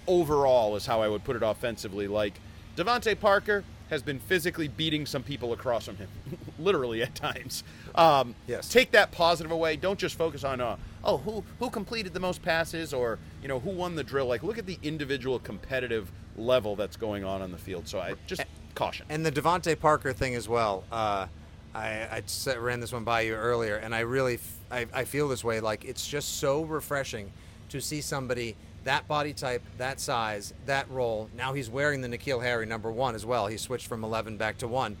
overall, 0.06 0.76
is 0.76 0.86
how 0.86 1.00
I 1.00 1.08
would 1.08 1.24
put 1.24 1.34
it 1.34 1.42
offensively. 1.42 2.06
Like 2.06 2.34
DeVante 2.76 3.18
Parker 3.18 3.64
has 3.90 4.02
been 4.02 4.18
physically 4.18 4.68
beating 4.68 5.06
some 5.06 5.22
people 5.22 5.52
across 5.52 5.86
from 5.86 5.96
him, 5.96 6.08
literally 6.58 7.02
at 7.02 7.14
times. 7.14 7.62
Um, 7.94 8.34
Yes. 8.46 8.68
Take 8.68 8.90
that 8.92 9.12
positive 9.12 9.50
away. 9.52 9.76
Don't 9.76 9.98
just 9.98 10.16
focus 10.16 10.44
on, 10.44 10.60
uh, 10.60 10.76
oh, 11.04 11.18
who 11.18 11.44
who 11.58 11.70
completed 11.70 12.12
the 12.14 12.20
most 12.20 12.42
passes 12.42 12.92
or 12.92 13.18
you 13.42 13.48
know 13.48 13.60
who 13.60 13.70
won 13.70 13.94
the 13.94 14.04
drill. 14.04 14.26
Like 14.26 14.42
look 14.42 14.58
at 14.58 14.66
the 14.66 14.78
individual 14.82 15.38
competitive 15.38 16.10
level 16.36 16.76
that's 16.76 16.96
going 16.96 17.24
on 17.24 17.42
on 17.42 17.50
the 17.52 17.58
field. 17.58 17.88
So 17.88 17.98
I 18.00 18.14
just 18.26 18.42
caution. 18.74 19.06
And 19.08 19.24
the 19.24 19.32
DeVante 19.32 19.78
Parker 19.78 20.12
thing 20.12 20.34
as 20.34 20.48
well. 20.48 20.84
Uh, 20.92 21.26
I, 21.74 22.22
I 22.48 22.56
ran 22.56 22.80
this 22.80 22.92
one 22.92 23.04
by 23.04 23.22
you 23.22 23.34
earlier, 23.34 23.76
and 23.76 23.94
I 23.94 24.00
really 24.00 24.34
f- 24.34 24.58
I, 24.70 24.86
I 24.94 25.04
feel 25.04 25.28
this 25.28 25.44
way. 25.44 25.60
Like 25.60 25.84
it's 25.84 26.06
just 26.06 26.38
so 26.38 26.62
refreshing 26.62 27.32
to 27.68 27.80
see 27.80 28.00
somebody 28.00 28.56
that 28.86 29.06
body 29.06 29.32
type, 29.32 29.62
that 29.78 30.00
size, 30.00 30.52
that 30.64 30.90
role. 30.90 31.28
Now 31.36 31.52
he's 31.52 31.68
wearing 31.70 32.00
the 32.00 32.08
N'Keal 32.08 32.42
Harry 32.42 32.66
number 32.66 32.90
one 32.90 33.14
as 33.14 33.24
well. 33.26 33.46
He 33.46 33.56
switched 33.58 33.86
from 33.86 34.02
11 34.02 34.36
back 34.38 34.58
to 34.58 34.68
one. 34.68 34.96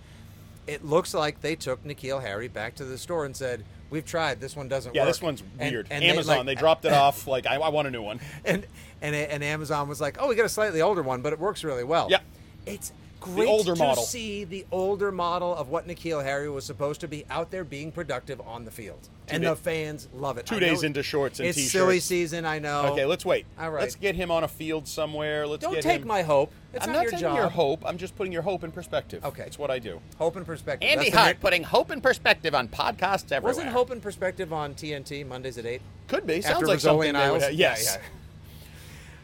It 0.66 0.84
looks 0.84 1.14
like 1.14 1.40
they 1.40 1.56
took 1.56 1.82
N'Keal 1.84 2.20
Harry 2.22 2.48
back 2.48 2.74
to 2.76 2.84
the 2.84 2.98
store 2.98 3.24
and 3.24 3.36
said, 3.36 3.64
"We've 3.88 4.04
tried. 4.04 4.40
This 4.40 4.56
one 4.56 4.68
doesn't 4.68 4.90
work. 4.90 4.96
yeah, 4.96 5.02
work." 5.02 5.08
this 5.10 5.22
one's 5.22 5.42
And- 5.60 5.72
weird. 5.72 5.86
and 5.90 6.02
Amazon, 6.04 6.38
like- 6.38 6.46
they, 6.46 6.54
dropped 6.56 6.84
it 6.84 6.92
off. 6.92 7.26
Like 7.28 7.46
I, 7.46 7.54
I 7.56 7.68
want 7.68 7.86
a 7.88 7.90
new 7.92 8.02
one. 8.02 8.20
and 8.44 8.66
and 9.00 9.14
and 9.14 9.42
Amazon 9.44 9.88
was 9.88 10.00
like, 10.00 10.16
"Oh, 10.20 10.28
we 10.28 10.34
got 10.34 10.44
a 10.44 10.48
slightly 10.48 10.82
older 10.82 11.02
one, 11.02 11.22
but 11.22 11.32
it 11.32 11.38
works 11.38 11.62
really 11.64 11.84
well." 11.84 12.08
Yep. 12.10 12.22
It's 12.66 12.92
great 13.20 13.48
older 13.48 13.74
to 13.74 13.78
model. 13.78 14.02
see 14.04 14.44
the 14.44 14.64
older 14.70 15.10
model 15.10 15.54
of 15.54 15.68
what 15.68 15.86
N'Keal 15.88 16.22
Harry 16.22 16.48
was 16.48 16.64
supposed 16.64 17.00
to 17.00 17.08
be 17.08 17.24
out 17.30 17.50
there 17.50 17.64
being 17.64 17.90
productive 17.90 18.40
on 18.42 18.64
the 18.64 18.70
field, 18.70 19.08
and 19.28 19.42
day- 19.42 19.48
the 19.48 19.56
fans 19.56 20.08
love 20.14 20.38
it. 20.38 20.46
two 20.46 20.56
I 20.56 20.60
days 20.60 20.82
into 20.82 21.02
shorts 21.02 21.40
and 21.40 21.48
it's 21.48 21.56
t-shirts. 21.56 21.72
silly 21.72 22.00
season. 22.00 22.44
I 22.44 22.58
know. 22.58 22.86
Okay, 22.92 23.04
let's 23.04 23.24
wait. 23.24 23.46
All 23.58 23.70
right. 23.70 23.80
Let's 23.80 23.94
get 23.96 24.14
him 24.14 24.30
on 24.30 24.44
a 24.44 24.48
field 24.48 24.86
somewhere. 24.86 25.46
Let's 25.46 25.62
Don't 25.62 25.74
get 25.74 25.82
take 25.82 26.02
him- 26.02 26.08
my 26.08 26.22
hope. 26.22 26.52
It's 26.72 26.84
I'm 26.86 26.92
not, 26.92 26.98
not 26.98 27.02
your 27.04 27.10
taking 27.12 27.26
job. 27.28 27.36
your 27.38 27.48
hope. 27.48 27.82
I'm 27.86 27.96
just 27.96 28.14
putting 28.16 28.32
your 28.32 28.42
hope 28.42 28.62
in 28.62 28.70
perspective. 28.70 29.24
Okay. 29.24 29.44
It's 29.44 29.58
what 29.58 29.70
I 29.70 29.78
do. 29.78 30.00
Hope 30.18 30.36
and 30.36 30.44
perspective. 30.44 30.86
Andy 30.88 31.06
That's 31.10 31.16
Hart 31.16 31.40
putting 31.40 31.62
hope 31.62 31.90
and 31.90 32.02
perspective 32.02 32.54
on 32.54 32.68
podcasts 32.68 33.32
everywhere. 33.32 33.42
wasn't 33.54 33.68
Hope 33.70 33.90
and 33.90 34.02
Perspective 34.02 34.52
on 34.52 34.74
TNT 34.74 35.24
Mondays 35.26 35.56
at 35.56 35.64
eight. 35.64 35.80
Could 36.06 36.26
be. 36.26 36.36
After 36.36 36.48
Sounds 36.50 36.68
like 36.68 36.78
Rizzoli 36.78 36.82
something 36.82 37.08
and 37.10 37.16
Isles? 37.18 37.42
Yeah, 37.44 37.48
Yes. 37.50 37.98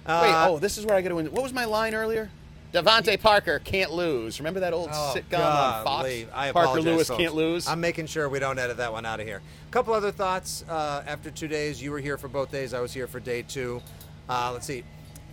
yeah. 0.06 0.20
Wait. 0.22 0.30
Uh, 0.30 0.46
Oh, 0.50 0.58
this 0.58 0.78
is 0.78 0.86
where 0.86 0.96
I 0.96 1.02
got 1.02 1.10
to 1.10 1.14
win. 1.16 1.26
What 1.26 1.42
was 1.42 1.52
my 1.52 1.64
line 1.66 1.94
earlier? 1.94 2.30
DeVante 2.72 3.20
Parker 3.20 3.58
can't 3.58 3.92
lose. 3.92 4.40
Remember 4.40 4.60
that 4.60 4.72
old 4.72 4.88
Oh, 4.92 5.14
sitcom 5.14 5.38
on 5.44 5.84
Fox? 5.84 6.08
I 6.34 6.52
Parker 6.52 6.80
Lewis 6.80 7.08
folks. 7.08 7.20
can't 7.20 7.34
lose. 7.34 7.68
I'm 7.68 7.80
making 7.80 8.06
sure 8.06 8.28
we 8.28 8.38
don't 8.38 8.58
edit 8.58 8.78
that 8.78 8.92
one 8.92 9.04
out 9.04 9.20
of 9.20 9.26
here. 9.26 9.42
A 9.68 9.72
couple 9.72 9.92
other 9.92 10.10
thoughts. 10.10 10.64
Uh, 10.68 11.02
after 11.06 11.30
two 11.30 11.48
days, 11.48 11.82
you 11.82 11.90
were 11.90 11.98
here 12.00 12.16
for 12.16 12.28
both 12.28 12.50
days. 12.50 12.72
I 12.72 12.80
was 12.80 12.92
here 12.92 13.06
for 13.06 13.20
day 13.20 13.42
two. 13.42 13.82
Uh, 14.28 14.50
let's 14.54 14.66
see. 14.66 14.84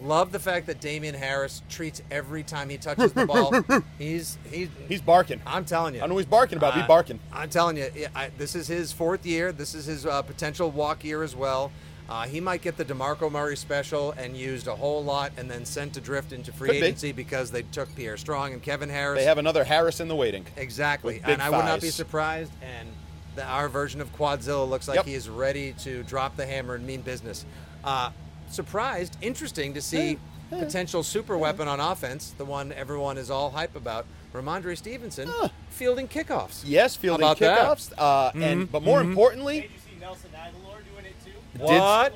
Love 0.01 0.31
the 0.31 0.39
fact 0.39 0.65
that 0.67 0.79
Damien 0.79 1.13
Harris 1.15 1.61
treats 1.69 2.01
every 2.09 2.41
time 2.43 2.69
he 2.69 2.77
touches 2.77 3.11
the 3.11 3.25
ball. 3.25 3.53
He's 3.97 4.37
he's 4.49 4.69
He's 4.87 5.01
barking. 5.01 5.41
I'm 5.45 5.65
telling 5.65 5.93
you. 5.93 6.01
I 6.01 6.07
know 6.07 6.15
he's 6.15 6.25
barking 6.25 6.57
about. 6.57 6.73
Uh, 6.77 6.81
Be 6.81 6.87
barking. 6.87 7.19
I'm 7.33 7.49
telling 7.49 7.75
you, 7.75 7.89
I, 8.15 8.31
this 8.37 8.55
is 8.55 8.65
his 8.65 8.93
fourth 8.93 9.25
year. 9.25 9.51
This 9.51 9.75
is 9.75 9.85
his 9.85 10.05
uh, 10.05 10.21
potential 10.21 10.71
walk 10.71 11.03
year 11.03 11.21
as 11.21 11.35
well. 11.35 11.69
Uh, 12.09 12.25
he 12.25 12.39
might 12.39 12.61
get 12.63 12.75
the 12.75 12.83
DeMarco 12.85 13.31
Murray 13.31 13.55
special 13.55 14.11
and 14.13 14.35
used 14.35 14.67
a 14.67 14.75
whole 14.75 15.03
lot 15.03 15.31
and 15.37 15.49
then 15.49 15.63
sent 15.63 15.95
adrift 15.95 16.33
into 16.33 16.51
free 16.51 16.69
Could 16.69 16.79
be. 16.81 16.85
agency 16.87 17.11
because 17.11 17.51
they 17.51 17.61
took 17.61 17.93
Pierre 17.95 18.17
Strong 18.17 18.53
and 18.53 18.63
Kevin 18.63 18.89
Harris. 18.89 19.19
They 19.19 19.25
have 19.25 19.37
another 19.37 19.63
Harris 19.63 19.99
in 19.99 20.07
the 20.07 20.15
waiting. 20.15 20.43
Exactly. 20.57 21.15
With 21.15 21.23
big 21.25 21.33
And 21.33 21.41
I 21.41 21.51
would 21.51 21.65
not 21.65 21.81
be 21.81 21.87
thighs. 21.87 21.95
surprised. 21.95 22.51
And 22.63 22.89
the, 23.35 23.43
our 23.45 23.69
version 23.69 24.01
of 24.01 24.11
Quadzilla 24.17 24.67
looks 24.67 24.87
like 24.87 24.95
Yep. 24.95 25.05
he 25.05 25.13
is 25.13 25.29
ready 25.29 25.73
to 25.83 26.01
drop 26.03 26.35
the 26.35 26.47
hammer 26.47 26.73
and 26.75 26.85
mean 26.87 27.01
business. 27.01 27.45
Uh, 27.83 28.09
surprised, 28.49 29.15
interesting 29.21 29.75
to 29.75 29.81
see 29.81 30.17
potential 30.49 31.03
super 31.03 31.37
weapon 31.37 31.67
on 31.67 31.79
offense, 31.79 32.33
the 32.39 32.45
one 32.45 32.71
everyone 32.71 33.19
is 33.19 33.29
all 33.29 33.51
hype 33.51 33.75
about, 33.75 34.07
Rhamondre 34.33 34.75
Stevenson, 34.75 35.29
fielding 35.69 36.07
kickoffs. 36.07 36.63
Yes, 36.65 36.95
fielding 36.95 37.23
How 37.25 37.33
about 37.33 37.39
that? 37.39 37.59
kickoffs. 37.59 37.93
Uh, 37.95 38.31
and 38.33 38.67
Mhm, 38.67 38.71
but 38.71 38.81
more 38.81 39.01
mhm. 39.01 39.05
importantly, 39.11 39.61
Did 39.61 39.71
you 39.71 39.77
see 39.93 39.99
Nelson 39.99 40.29
Agholor 40.35 40.77
doing 40.91 41.05
it 41.05 41.15
too? 41.23 41.31
Did- 41.31 41.48
What? 41.59 42.13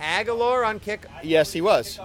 Agholor 0.00 0.66
on 0.66 0.78
kick. 0.80 1.06
yes, 1.22 1.52
he 1.52 1.60
was. 1.60 1.98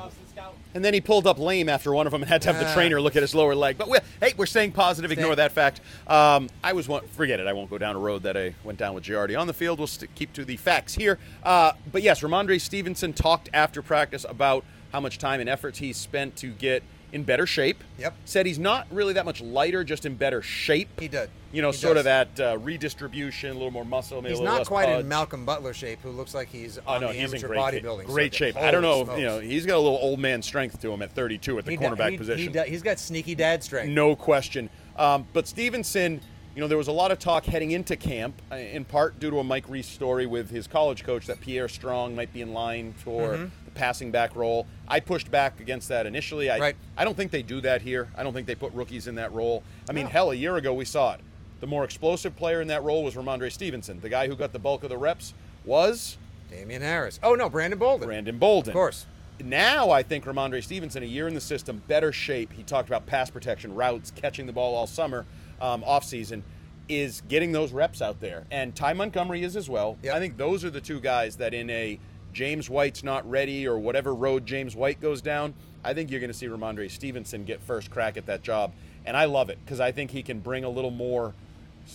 And 0.76 0.84
then 0.84 0.96
he 0.96 1.02
pulled 1.02 1.28
up 1.28 1.38
lame 1.38 1.70
after 1.70 1.94
one 1.94 2.08
of 2.08 2.12
them 2.12 2.24
and 2.24 2.30
had 2.30 2.42
to 2.42 2.52
have 2.52 2.60
the 2.60 2.68
Ah. 2.68 2.74
trainer 2.74 3.00
look 3.00 3.16
at 3.16 3.22
his 3.22 3.36
lower 3.36 3.54
leg. 3.54 3.78
But 3.78 3.88
we 3.90 4.00
hey, 4.20 4.34
we're 4.36 4.48
staying 4.48 4.72
positive. 4.72 5.12
Ignore 5.12 5.36
that 5.36 5.52
fact. 5.52 5.82
Um, 6.08 6.50
I 6.64 6.74
was 6.74 6.88
one, 6.88 7.06
forget 7.10 7.40
it. 7.40 7.46
I 7.46 7.54
won't 7.54 7.70
go 7.70 7.78
down 7.78 7.96
a 7.96 8.00
road 8.00 8.24
that 8.24 8.36
I 8.36 8.56
went 8.64 8.80
down 8.80 8.96
with 8.96 9.04
Giardi 9.04 9.40
on 9.40 9.46
the 9.46 9.54
field. 9.54 9.78
We'll 9.78 9.86
st- 9.88 10.14
keep 10.16 10.34
to 10.34 10.44
the 10.44 10.58
facts 10.58 10.96
here. 10.96 11.20
Uh, 11.44 11.74
but 11.92 12.02
yes, 12.02 12.22
Rhamondre 12.22 12.60
Stevenson 12.60 13.14
talked 13.14 13.52
after 13.54 13.84
practice 13.84 14.26
about 14.28 14.66
how 14.92 15.00
much 15.00 15.20
time 15.20 15.40
and 15.40 15.48
effort 15.48 15.78
he 15.78 15.94
spent 15.94 16.36
to 16.38 16.48
get 16.48 16.82
in 17.14 17.24
better 17.24 17.46
shape. 17.46 17.82
Yep. 18.00 18.16
Said 18.26 18.46
he's 18.48 18.60
not 18.60 18.88
really 18.92 19.14
that 19.14 19.24
much 19.24 19.40
lighter, 19.40 19.84
just 19.84 20.06
in 20.06 20.16
better 20.16 20.42
shape. 20.42 21.00
He 21.00 21.08
did. 21.08 21.30
You 21.54 21.62
know, 21.62 21.70
He 21.70 21.78
sort 21.78 21.98
of 21.98 22.06
that 22.06 22.40
uh, 22.40 22.58
redistribution, 22.58 23.52
a 23.52 23.54
little 23.54 23.70
more 23.70 23.86
muscle, 23.86 24.20
maybe 24.22 24.34
He's 24.36 24.42
not 24.44 24.66
quite 24.66 24.90
in. 24.90 25.08
Malcolm 25.08 25.46
Butler 25.46 25.74
shape, 25.74 26.00
who 26.02 26.10
looks 26.10 26.34
like 26.34 26.50
he's 26.50 26.80
Oh 26.80 26.94
on 26.94 27.02
no, 27.02 27.08
the 27.10 27.14
he's 27.14 27.32
in 27.32 27.38
amateur 27.40 27.48
great, 27.48 27.60
bodybuilding. 27.84 28.06
great 28.08 28.34
circuit. 28.34 28.56
shape. 28.56 28.58
I 28.58 28.72
don't 28.72 28.82
know, 28.82 29.06
Holy 29.06 29.14
if, 29.14 29.20
you 29.20 29.26
know, 29.26 29.40
he's 29.40 29.66
got 29.68 29.76
a 29.76 29.80
little 29.80 30.00
old 30.02 30.20
man 30.20 30.42
strength 30.42 30.82
to 30.82 30.92
him 30.92 31.04
at 31.04 31.12
32 31.14 31.60
at 31.60 31.66
the 31.66 31.72
He 31.72 31.78
cornerback 31.78 32.12
he- 32.12 32.18
position. 32.18 32.52
He 32.54 32.60
he's 32.72 32.82
got 32.82 32.98
sneaky 32.98 33.36
dad 33.36 33.64
strength. 33.64 33.92
No 33.92 34.16
question. 34.16 34.70
Um, 34.98 35.28
but 35.34 35.48
Stevenson, 35.48 36.20
you 36.56 36.62
know, 36.62 36.68
there 36.68 36.78
was 36.80 36.88
a 36.88 36.92
lot 36.92 37.12
of 37.12 37.20
talk 37.20 37.46
heading 37.46 37.70
into 37.72 37.96
camp, 37.96 38.34
uh, 38.52 38.56
in 38.56 38.84
part 38.86 39.20
due 39.20 39.30
to 39.30 39.38
a 39.40 39.44
Mike 39.44 39.66
Reiss 39.70 39.88
story 39.88 40.26
with 40.26 40.50
his 40.50 40.66
college 40.66 41.04
coach 41.04 41.28
that 41.28 41.40
Pierre 41.42 41.68
Strong 41.68 42.16
might 42.16 42.34
be 42.34 42.42
in 42.42 42.54
line 42.54 42.94
for 42.94 43.36
Mhm. 43.38 43.52
Passing 43.76 44.12
back 44.12 44.36
role. 44.36 44.68
I 44.88 45.00
pushed 45.00 45.32
back 45.32 45.60
against 45.60 45.88
that 45.90 46.06
initially. 46.06 46.50
I, 46.50 46.60
Right. 46.60 46.76
I 46.98 47.04
don't 47.06 47.16
think 47.18 47.32
they 47.32 47.42
do 47.42 47.62
that 47.62 47.82
here. 47.82 48.10
I 48.16 48.24
don't 48.24 48.34
think 48.34 48.48
they 48.48 48.56
put 48.56 48.74
rookies 48.74 49.08
in 49.08 49.16
that 49.16 49.32
role. 49.34 49.64
I 49.90 49.94
mean, 49.94 50.06
No. 50.06 50.10
hell, 50.12 50.32
a 50.32 50.36
year 50.36 50.56
ago 50.58 50.74
we 50.74 50.86
saw 50.86 51.14
it. 51.14 51.20
The 51.60 51.68
more 51.68 51.84
explosive 51.84 52.36
player 52.36 52.62
in 52.62 52.68
that 52.68 52.84
role 52.84 53.04
was 53.04 53.16
Rhamondre 53.16 53.52
Stevenson. 53.52 54.00
The 54.02 54.10
guy 54.10 54.28
who 54.28 54.36
got 54.36 54.52
the 54.54 54.60
bulk 54.60 54.84
of 54.84 54.90
the 54.90 54.98
reps 54.98 55.34
was 55.66 56.18
Damien 56.52 56.82
Harris. 56.82 57.20
Oh 57.24 57.36
no, 57.36 57.50
Brandon 57.50 57.80
Bolden. 57.80 58.08
Brandon 58.08 58.38
Bolden. 58.38 58.70
Of 58.72 58.74
course. 58.74 59.06
Now 59.44 59.90
I 59.90 60.04
think 60.04 60.26
Rhamondre 60.26 60.64
Stevenson, 60.64 61.02
a 61.04 61.08
year 61.08 61.28
in 61.28 61.34
the 61.34 61.42
system, 61.42 61.82
better 61.88 62.12
shape. 62.12 62.54
He 62.54 62.64
talked 62.64 62.88
about 62.90 63.06
pass 63.08 63.30
protection, 63.30 63.74
routes, 63.74 64.12
catching 64.16 64.46
the 64.46 64.54
ball 64.54 64.76
all 64.76 64.86
summer, 64.88 65.26
um, 65.60 65.84
off 65.86 66.04
season, 66.04 66.44
is 66.88 67.22
getting 67.30 67.52
those 67.54 67.72
reps 67.72 68.02
out 68.02 68.20
there. 68.20 68.44
And 68.52 68.76
Ty 68.76 68.94
Montgomery 68.94 69.42
is 69.44 69.56
as 69.56 69.70
well. 69.70 69.98
I 70.04 70.20
think 70.20 70.38
those 70.38 70.64
are 70.64 70.70
the 70.70 70.82
two 70.82 71.00
guys 71.00 71.38
that 71.38 71.54
in 71.54 71.70
a 71.70 71.98
James 72.34 72.70
White's 72.70 73.04
not 73.04 73.30
ready 73.30 73.68
or 73.68 73.78
whatever 73.78 74.14
road 74.14 74.46
James 74.46 74.76
White 74.76 75.00
goes 75.00 75.22
down, 75.22 75.54
I 75.84 75.94
think 75.94 76.12
you're 76.12 76.20
going 76.20 76.32
to 76.32 76.38
see 76.38 76.48
Rhamondre 76.48 76.90
Stevenson 76.90 77.46
get 77.46 77.62
first 77.62 77.92
crack 77.92 78.18
at 78.18 78.26
that 78.26 78.42
job. 78.44 78.72
And 79.06 79.16
I 79.16 79.26
love 79.26 79.50
it 79.50 79.60
because 79.64 79.80
I 79.80 79.92
think 79.92 80.12
he 80.12 80.24
can 80.24 80.40
bring 80.40 80.64
a 80.64 80.70
little 80.70 80.92
more 80.92 81.34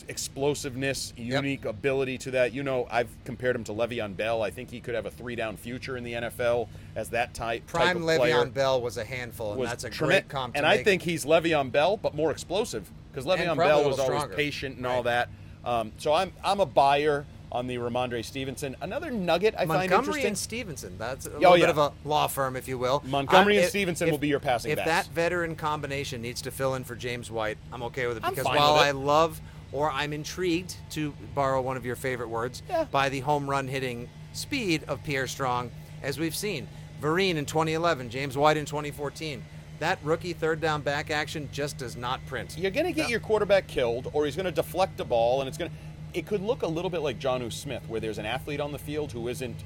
explosiveness, 0.09 1.13
unique 1.17 1.65
ability 1.65 2.19
to 2.19 2.31
that. 2.33 2.53
You 2.53 2.63
know, 2.63 2.87
I've 2.91 3.09
compared 3.25 3.57
him 3.57 3.65
to 3.65 3.73
Le'Veon 3.73 4.17
Bell. 4.17 4.43
I 4.43 4.51
think 4.51 4.71
he 4.71 4.81
could 4.81 4.95
have 4.95 5.07
a 5.07 5.11
three-down 5.11 5.57
future 5.57 5.97
in 5.97 6.05
the 6.05 6.13
NFL 6.15 6.69
as 6.95 7.11
that 7.11 7.35
type. 7.35 7.67
Prime 7.67 7.97
type 7.99 8.05
Le'Veon 8.05 8.17
player. 8.19 8.47
Bell 8.47 8.81
was 8.83 8.99
a 8.99 9.05
handful, 9.05 9.53
and 9.53 9.61
Was 9.61 9.71
that's 9.71 9.85
a 9.85 9.91
tremen- 9.91 10.07
great 10.07 10.29
comp. 10.29 10.55
to 10.55 10.59
And 10.59 10.67
I 10.67 10.83
think 10.83 11.03
he's 11.03 11.25
Le'Veon 11.25 11.73
Bell, 11.73 11.97
but 11.97 12.15
more 12.15 12.31
explosive 12.31 12.91
because 13.11 13.25
Le'Veon 13.25 13.57
Bell 13.57 13.89
was 13.89 13.99
always 13.99 14.25
patient 14.37 14.77
and 14.77 14.87
all 14.87 15.03
that. 15.05 15.29
Um, 15.65 15.93
so 15.99 16.13
I'm 16.13 16.33
I'm 16.45 16.61
a 16.61 16.67
buyer 16.67 17.27
on 17.51 17.67
the 17.67 17.77
Rhamondre 17.77 18.25
Stevenson. 18.25 18.77
Another 18.81 19.11
nugget 19.11 19.55
I 19.55 19.59
find 19.67 19.69
Montgomery 19.69 19.99
interesting. 20.23 20.27
and 20.27 20.39
Stevenson. 20.39 20.99
That's 20.99 21.27
a 21.27 21.31
Oh, 21.31 21.39
little 21.39 21.57
yeah. 21.57 21.63
bit 21.67 21.71
of 21.71 21.79
a 21.79 21.93
law 22.05 22.27
firm, 22.27 22.57
if 22.57 22.69
you 22.69 22.79
will. 22.79 23.03
Montgomery 23.07 23.55
I'm- 23.55 23.59
and 23.61 23.65
if- 23.65 23.71
Stevenson 23.71 24.09
if- 24.09 24.13
will 24.13 24.19
be 24.19 24.29
your 24.29 24.41
passing 24.41 24.71
If 24.71 24.77
backs. 24.79 24.89
that 25.09 25.15
veteran 25.15 25.57
combination 25.57 26.21
needs 26.23 26.43
to 26.43 26.51
fill 26.51 26.75
in 26.75 26.85
for 26.85 26.95
James 26.95 27.31
White, 27.31 27.59
I'm 27.73 27.83
okay 27.85 28.07
with 28.07 28.19
it 28.19 28.23
because 28.29 28.45
while. 28.45 28.75
I 28.75 28.91
love 28.91 29.41
or 29.73 29.91
I'm 29.91 30.13
intrigued 30.13 30.77
to 30.91 31.13
borrow 31.35 31.61
one 31.61 31.77
of 31.77 31.85
your 31.85 31.97
favorite 31.97 32.29
words 32.29 32.63
by 32.91 33.09
the 33.09 33.21
home 33.21 33.49
run 33.49 33.69
hitting 33.69 34.09
speed 34.33 34.83
of 34.89 35.03
Pierre 35.05 35.27
Strong, 35.27 35.71
as 36.03 36.19
we've 36.19 36.37
seen. 36.37 36.69
Vereen 37.03 37.37
in 37.37 37.47
2011, 37.47 38.11
James 38.11 38.37
White 38.37 38.57
in 38.57 38.65
2014. 38.65 39.45
That 39.79 39.99
rookie 40.03 40.33
third 40.33 40.61
down 40.61 40.83
back 40.83 41.11
action 41.11 41.49
just 41.53 41.79
does 41.79 41.97
not 41.97 42.25
print. 42.27 42.57
You're 42.59 42.73
going 42.73 42.87
to 42.87 42.93
get 42.93 43.09
your 43.09 43.21
quarterback 43.21 43.69
killed, 43.69 44.11
or 44.13 44.25
he's 44.25 44.35
going 44.35 44.47
to 44.47 44.51
deflect 44.53 44.99
a 45.01 45.05
ball, 45.05 45.41
and 45.41 45.49
it's 45.49 45.57
going 45.57 45.71
to. 45.71 45.77
It 46.15 46.27
could 46.27 46.41
look 46.43 46.63
a 46.63 46.67
little 46.67 46.91
bit 46.91 47.01
like 47.01 47.19
Jonnu 47.19 47.53
Smith, 47.53 47.83
where 47.89 48.01
there's 48.01 48.19
an 48.19 48.27
athlete 48.27 48.61
on 48.61 48.73
the 48.73 48.79
field 48.79 49.13
who 49.13 49.29
isn't 49.29 49.57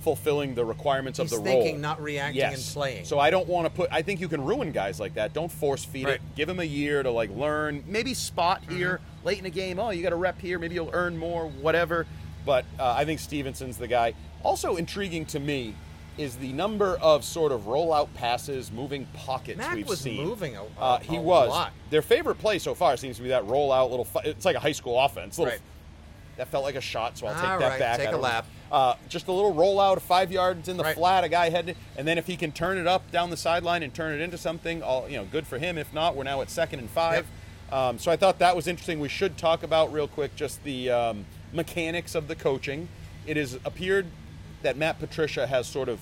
fulfilling 0.00 0.54
the 0.56 0.64
requirements 0.64 1.20
He's 1.20 1.32
of 1.32 1.38
the 1.38 1.44
thinking, 1.44 1.74
role. 1.74 1.80
not 1.82 2.02
reacting 2.02 2.36
yes. 2.40 2.66
and 2.66 2.74
playing. 2.74 3.04
So 3.04 3.20
I 3.20 3.30
don't 3.30 3.46
want 3.46 3.66
to 3.66 3.70
put. 3.70 3.88
I 3.92 4.02
think 4.02 4.20
you 4.20 4.28
can 4.28 4.42
ruin 4.44 4.72
guys 4.72 4.98
like 4.98 5.14
that. 5.14 5.32
Don't 5.32 5.50
force 5.50 5.84
feed 5.84 6.06
Right. 6.06 6.14
it. 6.16 6.22
Give 6.34 6.48
him 6.48 6.58
a 6.58 6.64
year 6.64 7.02
to 7.04 7.10
like 7.10 7.30
learn. 7.30 7.84
Maybe 7.86 8.12
spot 8.14 8.62
here 8.68 8.94
Mm-hmm. 9.00 9.26
late 9.26 9.38
in 9.38 9.46
a 9.46 9.50
game. 9.50 9.78
Oh, 9.78 9.90
you 9.90 10.02
got 10.02 10.12
a 10.12 10.16
rep 10.16 10.40
here. 10.40 10.58
Maybe 10.58 10.74
you'll 10.74 10.90
earn 10.92 11.16
more. 11.16 11.46
Whatever. 11.48 12.06
But 12.44 12.64
uh, 12.80 12.94
I 12.96 13.04
think 13.04 13.20
Stevenson's 13.20 13.76
the 13.76 13.86
guy. 13.86 14.14
Also 14.42 14.74
intriguing 14.74 15.24
to 15.26 15.38
me 15.38 15.76
is 16.18 16.34
the 16.36 16.52
number 16.52 16.96
of 17.00 17.24
sort 17.24 17.52
of 17.52 17.62
rollout 17.62 18.12
passes, 18.14 18.70
moving 18.72 19.06
pockets 19.14 19.56
Mac 19.58 19.76
we've 19.76 19.88
was 19.88 20.00
seen. 20.00 20.22
moving 20.22 20.56
a- 20.56 20.64
Uh, 20.78 20.98
he 20.98 21.16
a 21.16 21.20
was. 21.20 21.48
lot. 21.48 21.72
Their 21.90 22.02
favorite 22.02 22.34
play 22.38 22.58
so 22.58 22.74
far 22.74 22.96
seems 22.96 23.16
to 23.18 23.22
be 23.22 23.28
that 23.28 23.44
rollout 23.44 23.88
little. 23.90 24.04
Fi- 24.04 24.22
it's 24.24 24.44
like 24.44 24.56
a 24.56 24.60
high 24.60 24.72
school 24.72 24.98
offense. 25.00 25.38
Little, 25.38 25.52
Right. 25.52 25.60
That 26.36 26.48
felt 26.48 26.64
like 26.64 26.76
a 26.76 26.80
shot, 26.80 27.18
so 27.18 27.26
I'll 27.26 27.34
take 27.34 27.44
All 27.44 27.58
that 27.58 27.68
right, 27.68 27.78
back. 27.78 27.98
take 27.98 28.12
a 28.12 28.16
lap. 28.16 28.46
Uh, 28.70 28.94
just 29.08 29.28
a 29.28 29.32
little 29.32 29.52
rollout, 29.54 30.00
five 30.00 30.32
yards 30.32 30.66
in 30.68 30.78
the 30.78 30.82
Right. 30.82 30.94
flat, 30.96 31.24
a 31.24 31.28
guy 31.28 31.50
headed, 31.50 31.76
and 31.96 32.08
then 32.08 32.16
if 32.16 32.26
he 32.26 32.36
can 32.38 32.52
turn 32.52 32.78
it 32.78 32.86
up 32.86 33.10
down 33.10 33.28
the 33.28 33.36
sideline 33.36 33.82
and 33.82 33.92
turn 33.92 34.14
it 34.18 34.22
into 34.22 34.38
something, 34.38 34.82
all 34.82 35.06
you 35.08 35.18
know, 35.18 35.24
good 35.24 35.46
for 35.46 35.58
him. 35.58 35.76
If 35.76 35.92
not, 35.92 36.16
we're 36.16 36.24
now 36.24 36.40
at 36.40 36.48
second 36.50 36.78
and 36.78 36.88
five. 36.88 37.26
Um, 37.70 37.98
so 37.98 38.10
I 38.10 38.16
thought 38.16 38.38
that 38.38 38.56
was 38.56 38.66
interesting. 38.66 38.98
We 38.98 39.08
should 39.10 39.36
talk 39.36 39.62
about 39.62 39.92
real 39.92 40.08
quick 40.08 40.34
just 40.34 40.62
the 40.64 40.90
um, 40.90 41.26
mechanics 41.52 42.14
of 42.14 42.28
the 42.28 42.34
coaching. 42.34 42.88
It 43.26 43.36
has 43.36 43.58
appeared 43.66 44.06
that 44.62 44.76
Matt 44.78 44.98
Patricia 44.98 45.46
has 45.46 45.66
sort 45.66 45.88
of 45.90 46.00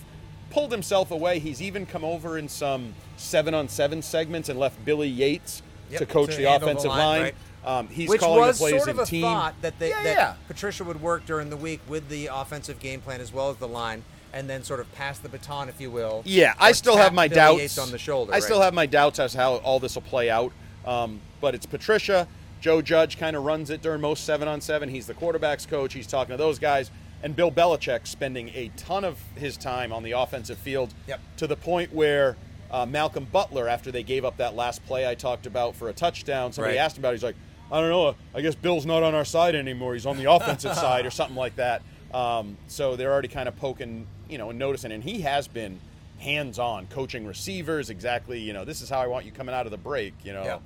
pulled 0.50 0.70
himself 0.72 1.10
away. 1.10 1.38
He's 1.40 1.60
even 1.62 1.86
come 1.86 2.04
over 2.04 2.38
in 2.38 2.48
some 2.48 2.94
seven-on-seven 3.16 4.02
segments 4.02 4.48
and 4.48 4.58
left 4.58 4.84
Billy 4.84 5.08
Yates 5.08 5.62
Yep, 5.90 5.98
to 5.98 6.06
coach 6.06 6.30
to 6.30 6.36
the 6.36 6.44
offensive 6.44 6.88
line, 6.90 6.98
line. 6.98 7.22
right. 7.22 7.34
Um, 7.64 7.88
he's 7.88 8.08
Which 8.08 8.20
calling 8.20 8.40
was 8.40 8.58
the 8.58 8.62
plays 8.70 8.84
sort 8.84 8.88
of 8.88 8.98
a 9.00 9.06
team. 9.06 9.22
thought 9.22 9.54
that 9.60 9.78
they 9.78 9.90
Yeah, 9.90 10.02
that 10.02 10.16
yeah. 10.16 10.34
Patricia 10.48 10.82
would 10.84 11.02
work 11.02 11.26
during 11.26 11.50
the 11.50 11.56
week 11.56 11.80
with 11.88 12.08
the 12.08 12.28
offensive 12.32 12.80
game 12.80 13.00
plan 13.02 13.20
as 13.20 13.32
well 13.32 13.50
as 13.50 13.56
the 13.56 13.68
line, 13.68 14.02
and 14.32 14.48
then 14.48 14.64
sort 14.64 14.80
of 14.80 14.90
pass 14.94 15.18
the 15.18 15.28
baton, 15.28 15.68
if 15.68 15.80
you 15.80 15.90
will. 15.90 16.22
Yeah, 16.24 16.54
I 16.58 16.72
still 16.72 16.96
have 16.96 17.12
my 17.12 17.28
Billy 17.28 17.36
doubts 17.36 17.58
Yates 17.60 17.78
on 17.78 17.90
the 17.90 17.98
shoulder. 17.98 18.32
I 18.32 18.40
still 18.40 18.62
have 18.62 18.72
my 18.72 18.86
doubts 18.86 19.18
as 19.18 19.34
how 19.34 19.56
all 19.56 19.78
this 19.78 19.94
will 19.94 20.02
play 20.02 20.30
out. 20.30 20.52
Um, 20.86 21.20
but 21.42 21.54
it's 21.54 21.66
Patricia. 21.66 22.26
Joe 22.62 22.80
Judge 22.82 23.18
kind 23.18 23.36
of 23.36 23.44
runs 23.44 23.68
it 23.70 23.82
during 23.82 24.00
most 24.00 24.24
seven 24.24 24.48
on 24.48 24.60
seven. 24.62 24.88
He's 24.88 25.06
the 25.06 25.14
quarterbacks 25.14 25.68
coach. 25.68 25.92
He's 25.92 26.06
talking 26.06 26.32
to 26.32 26.36
those 26.38 26.58
guys. 26.58 26.90
And 27.22 27.36
Bill 27.36 27.50
Belichick 27.52 28.06
spending 28.06 28.48
a 28.54 28.70
ton 28.78 29.04
of 29.04 29.18
his 29.36 29.58
time 29.58 29.92
on 29.92 30.02
the 30.02 30.12
offensive 30.12 30.56
field 30.56 30.94
Yep. 31.06 31.20
to 31.36 31.46
the 31.46 31.56
point 31.56 31.92
where 31.92 32.36
uh, 32.70 32.86
Malcolm 32.86 33.26
Butler, 33.30 33.68
after 33.68 33.90
they 33.90 34.02
gave 34.02 34.24
up 34.24 34.38
that 34.38 34.54
last 34.54 34.84
play 34.86 35.06
I 35.06 35.14
talked 35.14 35.44
about 35.44 35.74
for 35.74 35.88
a 35.90 35.92
touchdown, 35.92 36.52
somebody 36.52 36.76
Right. 36.76 36.82
asked 36.82 36.96
him 36.96 37.02
about 37.02 37.10
it. 37.10 37.16
He's 37.16 37.22
like, 37.24 37.36
I 37.72 37.80
don't 37.80 37.90
know. 37.90 38.14
I 38.35 38.40
guess 38.40 38.54
Bill's 38.54 38.87
not 38.87 39.02
on 39.02 39.14
our 39.14 39.24
side 39.24 39.54
anymore. 39.54 39.94
He's 39.94 40.06
on 40.06 40.16
the 40.16 40.30
offensive 40.30 40.74
side 40.87 41.06
or 41.06 41.11
something 41.11 41.37
like 41.37 41.56
that. 41.56 41.83
Um, 42.12 42.56
so 42.66 42.96
they're 42.96 43.12
already 43.12 43.28
kind 43.28 43.48
of 43.48 43.56
poking, 43.56 44.06
you 44.28 44.38
know, 44.38 44.50
and 44.50 44.59
noticing. 44.59 44.90
And 44.92 45.02
he 45.04 45.20
has 45.20 45.46
been 45.46 45.80
hands-on, 46.18 46.87
coaching 46.88 47.26
receivers. 47.26 47.90
Exactly, 47.90 48.40
you 48.40 48.52
know, 48.52 48.64
this 48.64 48.80
is 48.83 48.88
how 48.90 48.98
I 49.00 49.06
want 49.06 49.24
you 49.24 49.33
coming 49.33 49.54
out 49.54 49.66
of 49.66 49.70
the 49.72 49.78
break. 49.78 50.14
You 50.24 50.33
know, 50.33 50.44
Yeah. 50.44 50.59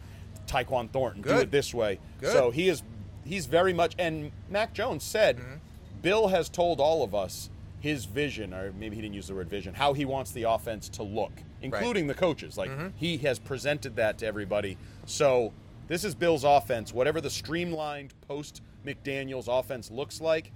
Tyquan 0.47 0.91
Thornton, 0.91 1.23
do 1.23 1.39
it 1.39 1.51
this 1.51 1.73
way. 1.73 1.99
Good. 2.21 2.33
So 2.33 2.51
he 2.51 2.69
is, 2.69 2.83
he's 3.25 3.47
very 3.47 3.73
much. 3.73 3.95
And 3.99 4.31
Mac 4.51 4.73
Jones 4.75 5.03
said, 5.05 5.37
Mm-hmm. 5.39 5.55
Bill 6.03 6.29
has 6.29 6.51
told 6.51 6.81
all 6.81 7.03
of 7.03 7.15
us 7.15 7.49
his 7.81 8.05
vision, 8.05 8.53
or 8.53 8.73
maybe 8.79 8.95
he 8.97 9.01
didn't 9.01 9.15
use 9.15 9.29
the 9.29 9.35
word 9.35 9.49
vision, 9.49 9.73
how 9.73 9.95
he 9.95 10.05
wants 10.05 10.33
the 10.33 10.43
offense 10.43 10.89
to 10.91 11.03
look, 11.03 11.33
including 11.63 12.07
the 12.09 12.15
coaches. 12.15 12.59
Like 12.59 12.71
Mm-hmm. 12.71 12.89
he 12.97 13.17
has 13.19 13.39
presented 13.39 13.97
that 13.97 14.19
to 14.19 14.27
everybody. 14.27 14.77
So 15.07 15.53
this 15.87 16.05
is 16.05 16.15
Bill's 16.15 16.45
offense. 16.45 16.93
Whatever 16.93 17.21
the 17.21 17.31
streamlined 17.31 18.15
post 18.27 18.63
McDaniels' 18.87 19.49
offense 19.49 19.91
looks 19.91 20.21
like, 20.21 20.53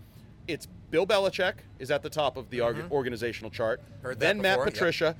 it's 0.47 0.67
Bill 0.91 1.07
Belichick 1.07 1.55
is 1.79 1.91
at 1.91 2.03
the 2.03 2.11
top 2.11 2.37
of 2.37 2.49
the 2.51 2.61
org- 2.61 2.91
organizational 2.91 3.51
chart. 3.51 3.81
Mm-hmm. 4.03 4.19
Then 4.19 4.41
Matt 4.41 4.57
before, 4.57 4.67
yep. 4.67 4.75
Patricia, 4.75 5.17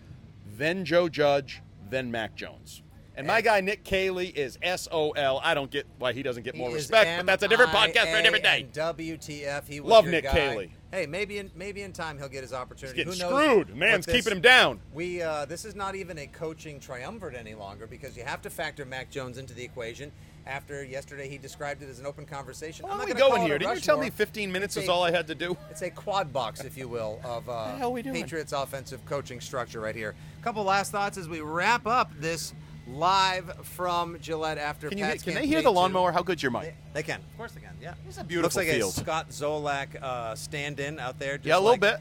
then 0.57 0.85
Joe 0.85 1.09
Judge, 1.09 1.63
then 1.91 2.11
Mac 2.11 2.35
Jones. 2.35 2.83
And 3.17 3.27
my 3.27 3.41
guy 3.41 3.61
Nick 3.61 3.83
Caley 3.83 4.29
is 4.29 4.59
SOL. 4.77 5.41
I 5.43 5.53
don't 5.53 5.73
get 5.73 5.87
why 5.99 6.13
he 6.13 6.23
doesn't 6.23 6.45
get 6.45 6.55
more 6.55 6.71
respect, 6.73 7.19
but 7.19 7.27
that's 7.27 7.43
a 7.43 7.49
different 7.49 7.73
podcast 7.73 8.13
for 8.13 8.19
a 8.19 8.23
different 8.23 8.45
day. 8.45 8.69
WTF? 8.73 9.67
He 9.67 9.81
was 9.81 9.91
Love 9.91 10.07
Nick 10.07 10.23
guy. 10.23 10.31
Caley. 10.31 10.73
Hey, 10.91 11.05
maybe 11.07 11.37
in 11.39 11.51
maybe 11.55 11.83
in 11.83 11.93
time 11.93 12.17
he'll 12.17 12.29
get 12.29 12.43
his 12.43 12.55
opportunity. 12.55 13.05
He's 13.05 13.05
Who 13.05 13.19
getting 13.19 13.31
knows 13.37 13.45
screwed. 13.45 13.77
Man's 13.77 14.07
this- 14.07 14.17
keeping 14.17 14.33
him 14.33 14.41
down. 14.41 14.81
We 14.95 15.21
uh, 15.21 15.45
this 15.45 15.65
is 15.65 15.75
not 15.75 15.95
even 15.95 16.19
a 16.19 16.27
coaching 16.27 16.81
triumvirate 16.81 17.35
any 17.37 17.55
longer 17.55 17.87
because 17.87 18.17
you 18.17 18.25
have 18.25 18.41
to 18.43 18.51
factor 18.51 18.87
Mac 18.87 19.11
Jones 19.11 19.37
into 19.37 19.53
the 19.55 19.63
equation. 19.65 20.13
After 20.47 20.83
yesterday, 20.83 21.29
he 21.29 21.37
described 21.37 21.83
it 21.83 21.91
as 21.91 21.99
an 21.99 22.07
open 22.07 22.25
conversation. 22.25 22.87
How 22.87 22.93
I'm 22.93 22.99
not 22.99 23.07
we 23.09 23.13
going 23.13 23.43
here? 23.43 23.59
Didn't 23.59 23.75
you 23.75 23.81
tell 23.83 23.99
me 23.99 24.09
15 24.09 24.51
minutes 24.51 24.79
is 24.79 24.89
all 24.89 25.03
I 25.03 25.11
had 25.11 25.27
to 25.27 25.35
do? 25.35 25.59
It's 25.69 25.83
a 25.83 25.91
quad 25.91 26.33
box, 26.33 26.65
if 26.65 26.79
you 26.79 26.89
will, 26.89 27.21
of 27.23 27.47
uh, 27.51 27.77
hell 27.77 27.93
we 27.93 28.01
doing? 28.01 28.15
Patriots 28.15 28.55
offensive 28.55 29.05
coaching 29.05 29.43
structure 29.43 29.81
right 29.81 29.95
here. 29.95 30.15
A 30.41 30.43
couple 30.43 30.65
last 30.65 30.91
thoughts 30.91 31.19
as 31.19 31.29
we 31.29 31.43
wrap 31.43 31.87
up 31.87 32.11
this 32.19 32.55
live 32.93 33.53
from 33.65 34.19
Gillette 34.21 34.59
after. 34.59 34.89
Can 34.89 34.99
you 34.99 35.05
Pats 35.05 35.23
can 35.23 35.35
they 35.35 35.47
hear 35.47 35.59
the 35.63 35.69
two. 35.69 35.75
lawnmower? 35.75 36.13
How 36.13 36.23
good's 36.23 36.43
your 36.43 36.53
mic? 36.53 36.63
They, 36.63 36.75
they 36.95 37.03
can, 37.03 37.21
of 37.21 37.37
course 37.37 37.53
they 37.53 37.61
can. 37.61 37.75
Yeah, 37.81 37.95
It's 38.09 38.19
a 38.19 38.25
beautiful 38.25 38.45
Looks 38.45 38.57
like 38.57 38.69
field. 38.69 38.91
a 38.93 39.01
Scott 39.01 39.31
Zolak 39.31 40.01
uh, 40.03 40.35
stand-in 40.35 40.99
out 40.99 41.19
there. 41.19 41.37
Just 41.37 41.47
Yeah, 41.47 41.57
a 41.57 41.61
little 41.61 41.73
like, 41.73 41.81
bit. 41.81 41.97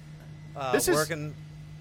Uh, 0.55 0.71
This 0.71 0.87
is- 0.87 0.95
working, 0.95 1.35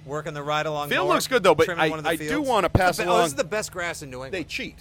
working 0.05 0.35
the 0.35 0.43
ride 0.43 0.67
along. 0.67 0.89
Field 0.89 1.07
mower, 1.07 1.15
looks 1.15 1.27
good, 1.29 1.43
though, 1.43 1.55
but 1.55 1.69
I- 1.71 1.89
one 1.89 1.99
of 1.99 2.05
the 2.05 2.11
I 2.11 2.17
do 2.17 2.29
fields. 2.29 2.49
wanna 2.49 2.69
pass 2.69 2.97
The 2.97 3.05
be- 3.05 3.09
Oh, 3.09 3.13
along- 3.13 3.23
this 3.23 3.29
is 3.33 3.37
the 3.37 3.45
best 3.45 3.73
grass 3.73 4.03
in 4.03 4.11
New 4.11 4.17
England. 4.17 4.35
They 4.35 4.45
cheat. 4.45 4.77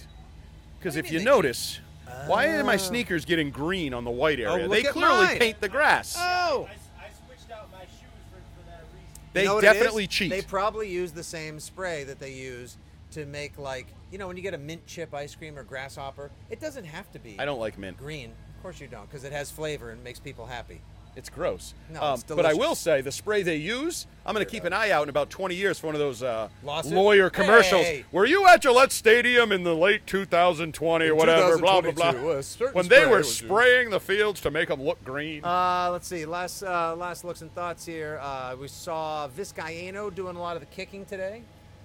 Because 0.78 0.96
if 0.96 1.06
you 1.06 1.12
you 1.14 1.18
mean 1.20 1.24
they 1.24 1.30
notice, 1.30 1.80
why 2.26 2.46
are 2.48 2.62
my 2.64 2.76
sneakers 2.76 3.24
getting 3.24 3.50
green 3.50 3.94
on 3.94 4.04
the 4.04 4.10
white 4.10 4.38
area? 4.40 4.66
Oh, 4.66 4.68
they 4.68 4.82
clearly 4.82 5.26
mine. 5.26 5.38
paint 5.38 5.60
the 5.60 5.68
grass. 5.68 6.16
oh. 6.18 6.68
I 6.98 7.08
switched 7.26 7.50
out 7.50 7.70
my 7.72 7.80
shoes 7.80 7.90
for, 8.30 8.36
for 8.60 8.70
that 8.70 8.80
reason. 8.92 9.20
They 9.32 9.42
You 9.42 9.48
know 9.48 9.60
definitely 9.60 10.06
cheat. 10.06 10.30
They 10.30 10.42
probably 10.42 10.90
use 10.90 11.12
the 11.12 11.24
same 11.24 11.58
spray 11.60 12.04
that 12.04 12.18
they 12.20 12.32
use 12.32 12.76
to 13.12 13.24
make 13.26 13.56
like 13.58 13.86
you 14.10 14.18
know 14.18 14.26
when 14.26 14.36
you 14.36 14.42
get 14.42 14.54
a 14.54 14.58
mint 14.58 14.86
chip 14.86 15.14
ice 15.14 15.34
cream 15.34 15.58
or 15.58 15.62
grasshopper. 15.64 16.30
It 16.50 16.60
doesn't 16.60 16.84
have 16.84 17.10
to 17.12 17.18
be. 17.18 17.36
I 17.38 17.44
don't 17.44 17.60
like 17.60 17.78
mint. 17.78 17.96
green. 17.98 18.32
Of 18.56 18.62
course 18.62 18.80
you 18.80 18.86
don't, 18.88 19.08
because 19.08 19.24
it 19.24 19.32
has 19.32 19.50
flavor 19.50 19.90
and 19.90 20.02
makes 20.02 20.18
people 20.18 20.46
happy. 20.46 20.80
It's 21.16 21.30
gross. 21.30 21.72
No, 21.90 22.02
Um, 22.02 22.14
it's 22.14 22.24
but 22.24 22.44
I 22.44 22.52
will 22.52 22.74
say 22.74 23.00
the 23.00 23.10
spray 23.10 23.42
they 23.42 23.56
use, 23.56 24.06
I'm 24.26 24.34
going 24.34 24.44
to 24.44 24.50
keep 24.50 24.64
an 24.64 24.74
eye 24.74 24.90
out 24.90 25.04
in 25.04 25.08
about 25.08 25.30
20 25.30 25.54
years 25.54 25.78
for 25.78 25.86
one 25.86 25.94
of 25.94 25.98
those 25.98 26.22
uh, 26.22 26.50
lawyer 26.62 27.30
commercials. 27.30 27.86
Hey! 27.86 28.04
Were 28.12 28.26
you 28.26 28.46
at 28.46 28.60
Gillette 28.60 28.92
Stadium 28.92 29.50
in 29.50 29.62
the 29.64 29.74
late 29.74 30.06
2020 30.06 31.06
or 31.06 31.14
whatever, 31.14 31.56
blah, 31.56 31.80
blah, 31.80 32.12
blah, 32.12 32.42
when 32.72 32.88
they 32.88 33.06
were 33.06 33.22
spraying 33.22 33.88
the 33.88 34.00
fields 34.00 34.42
to 34.42 34.50
make 34.50 34.68
them 34.68 34.82
look 34.82 35.02
green? 35.04 35.42
Uh, 35.42 35.88
let's 35.90 36.06
see. 36.06 36.26
Last 36.26 36.62
uh, 36.62 36.94
last 36.94 37.24
looks 37.24 37.40
and 37.40 37.52
thoughts 37.54 37.86
here. 37.86 38.18
Uh, 38.20 38.54
we 38.60 38.68
saw 38.68 39.26
Vizcaino 39.28 40.14
doing 40.14 40.36
a 40.36 40.40
lot 40.40 40.56
of 40.56 40.60
the 40.60 40.66
kicking 40.66 41.06
today. 41.06 41.40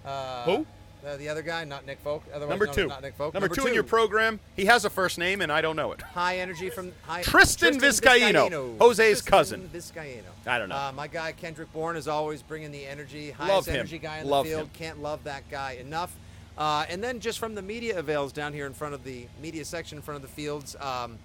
Uh, 0.05 0.43
Who? 0.43 0.65
Uh, 1.05 1.17
the 1.17 1.27
other 1.27 1.41
guy, 1.41 1.63
not 1.63 1.85
Nick 1.85 1.99
Folk. 1.99 2.23
Otherwise 2.33 2.49
Number 2.49 2.67
two. 2.67 2.87
Not 2.87 3.01
Nick 3.01 3.15
Folk. 3.15 3.33
Number, 3.33 3.49
two, 3.49 3.65
in 3.65 3.73
your 3.73 3.83
program. 3.83 4.39
He 4.55 4.65
has 4.65 4.85
a 4.85 4.89
first 4.89 5.17
name, 5.17 5.41
and 5.41 5.51
I 5.51 5.61
don't 5.61 5.75
know 5.75 5.91
it. 5.91 6.01
High 6.01 6.37
energy 6.37 6.69
from 6.69 6.91
high, 7.03 7.23
Tristan 7.23 7.79
Vizcaino, 7.79 8.77
Jose's 8.77 9.21
Tristan 9.21 9.31
cousin. 9.31 9.69
Vizcaino. 9.73 10.23
I 10.45 10.59
don't 10.59 10.69
know. 10.69 10.75
Uh, 10.75 10.91
my 10.95 11.07
guy 11.07 11.31
Kendrick 11.31 11.71
Bourne 11.73 11.97
is 11.97 12.07
always 12.07 12.41
bringing 12.41 12.71
the 12.71 12.85
energy. 12.85 13.35
Love 13.39 13.65
him. 13.65 13.75
energy 13.75 13.97
guy 13.97 14.19
in 14.19 14.27
Love 14.27 14.45
the 14.45 14.51
field. 14.51 14.63
him. 14.63 14.69
Can't 14.73 15.01
love 15.01 15.23
that 15.23 15.49
guy 15.49 15.73
enough. 15.73 16.15
Uh, 16.57 16.85
and 16.89 17.03
then 17.03 17.19
just 17.19 17.39
from 17.39 17.55
the 17.55 17.61
media 17.61 17.97
avails 17.97 18.31
down 18.31 18.53
here 18.53 18.67
in 18.67 18.73
front 18.73 18.93
of 18.93 19.03
the 19.03 19.25
media 19.41 19.65
section 19.65 19.97
in 19.97 20.01
front 20.01 20.17
of 20.17 20.21
the 20.21 20.27
fields. 20.27 20.75
Um, 20.79 21.17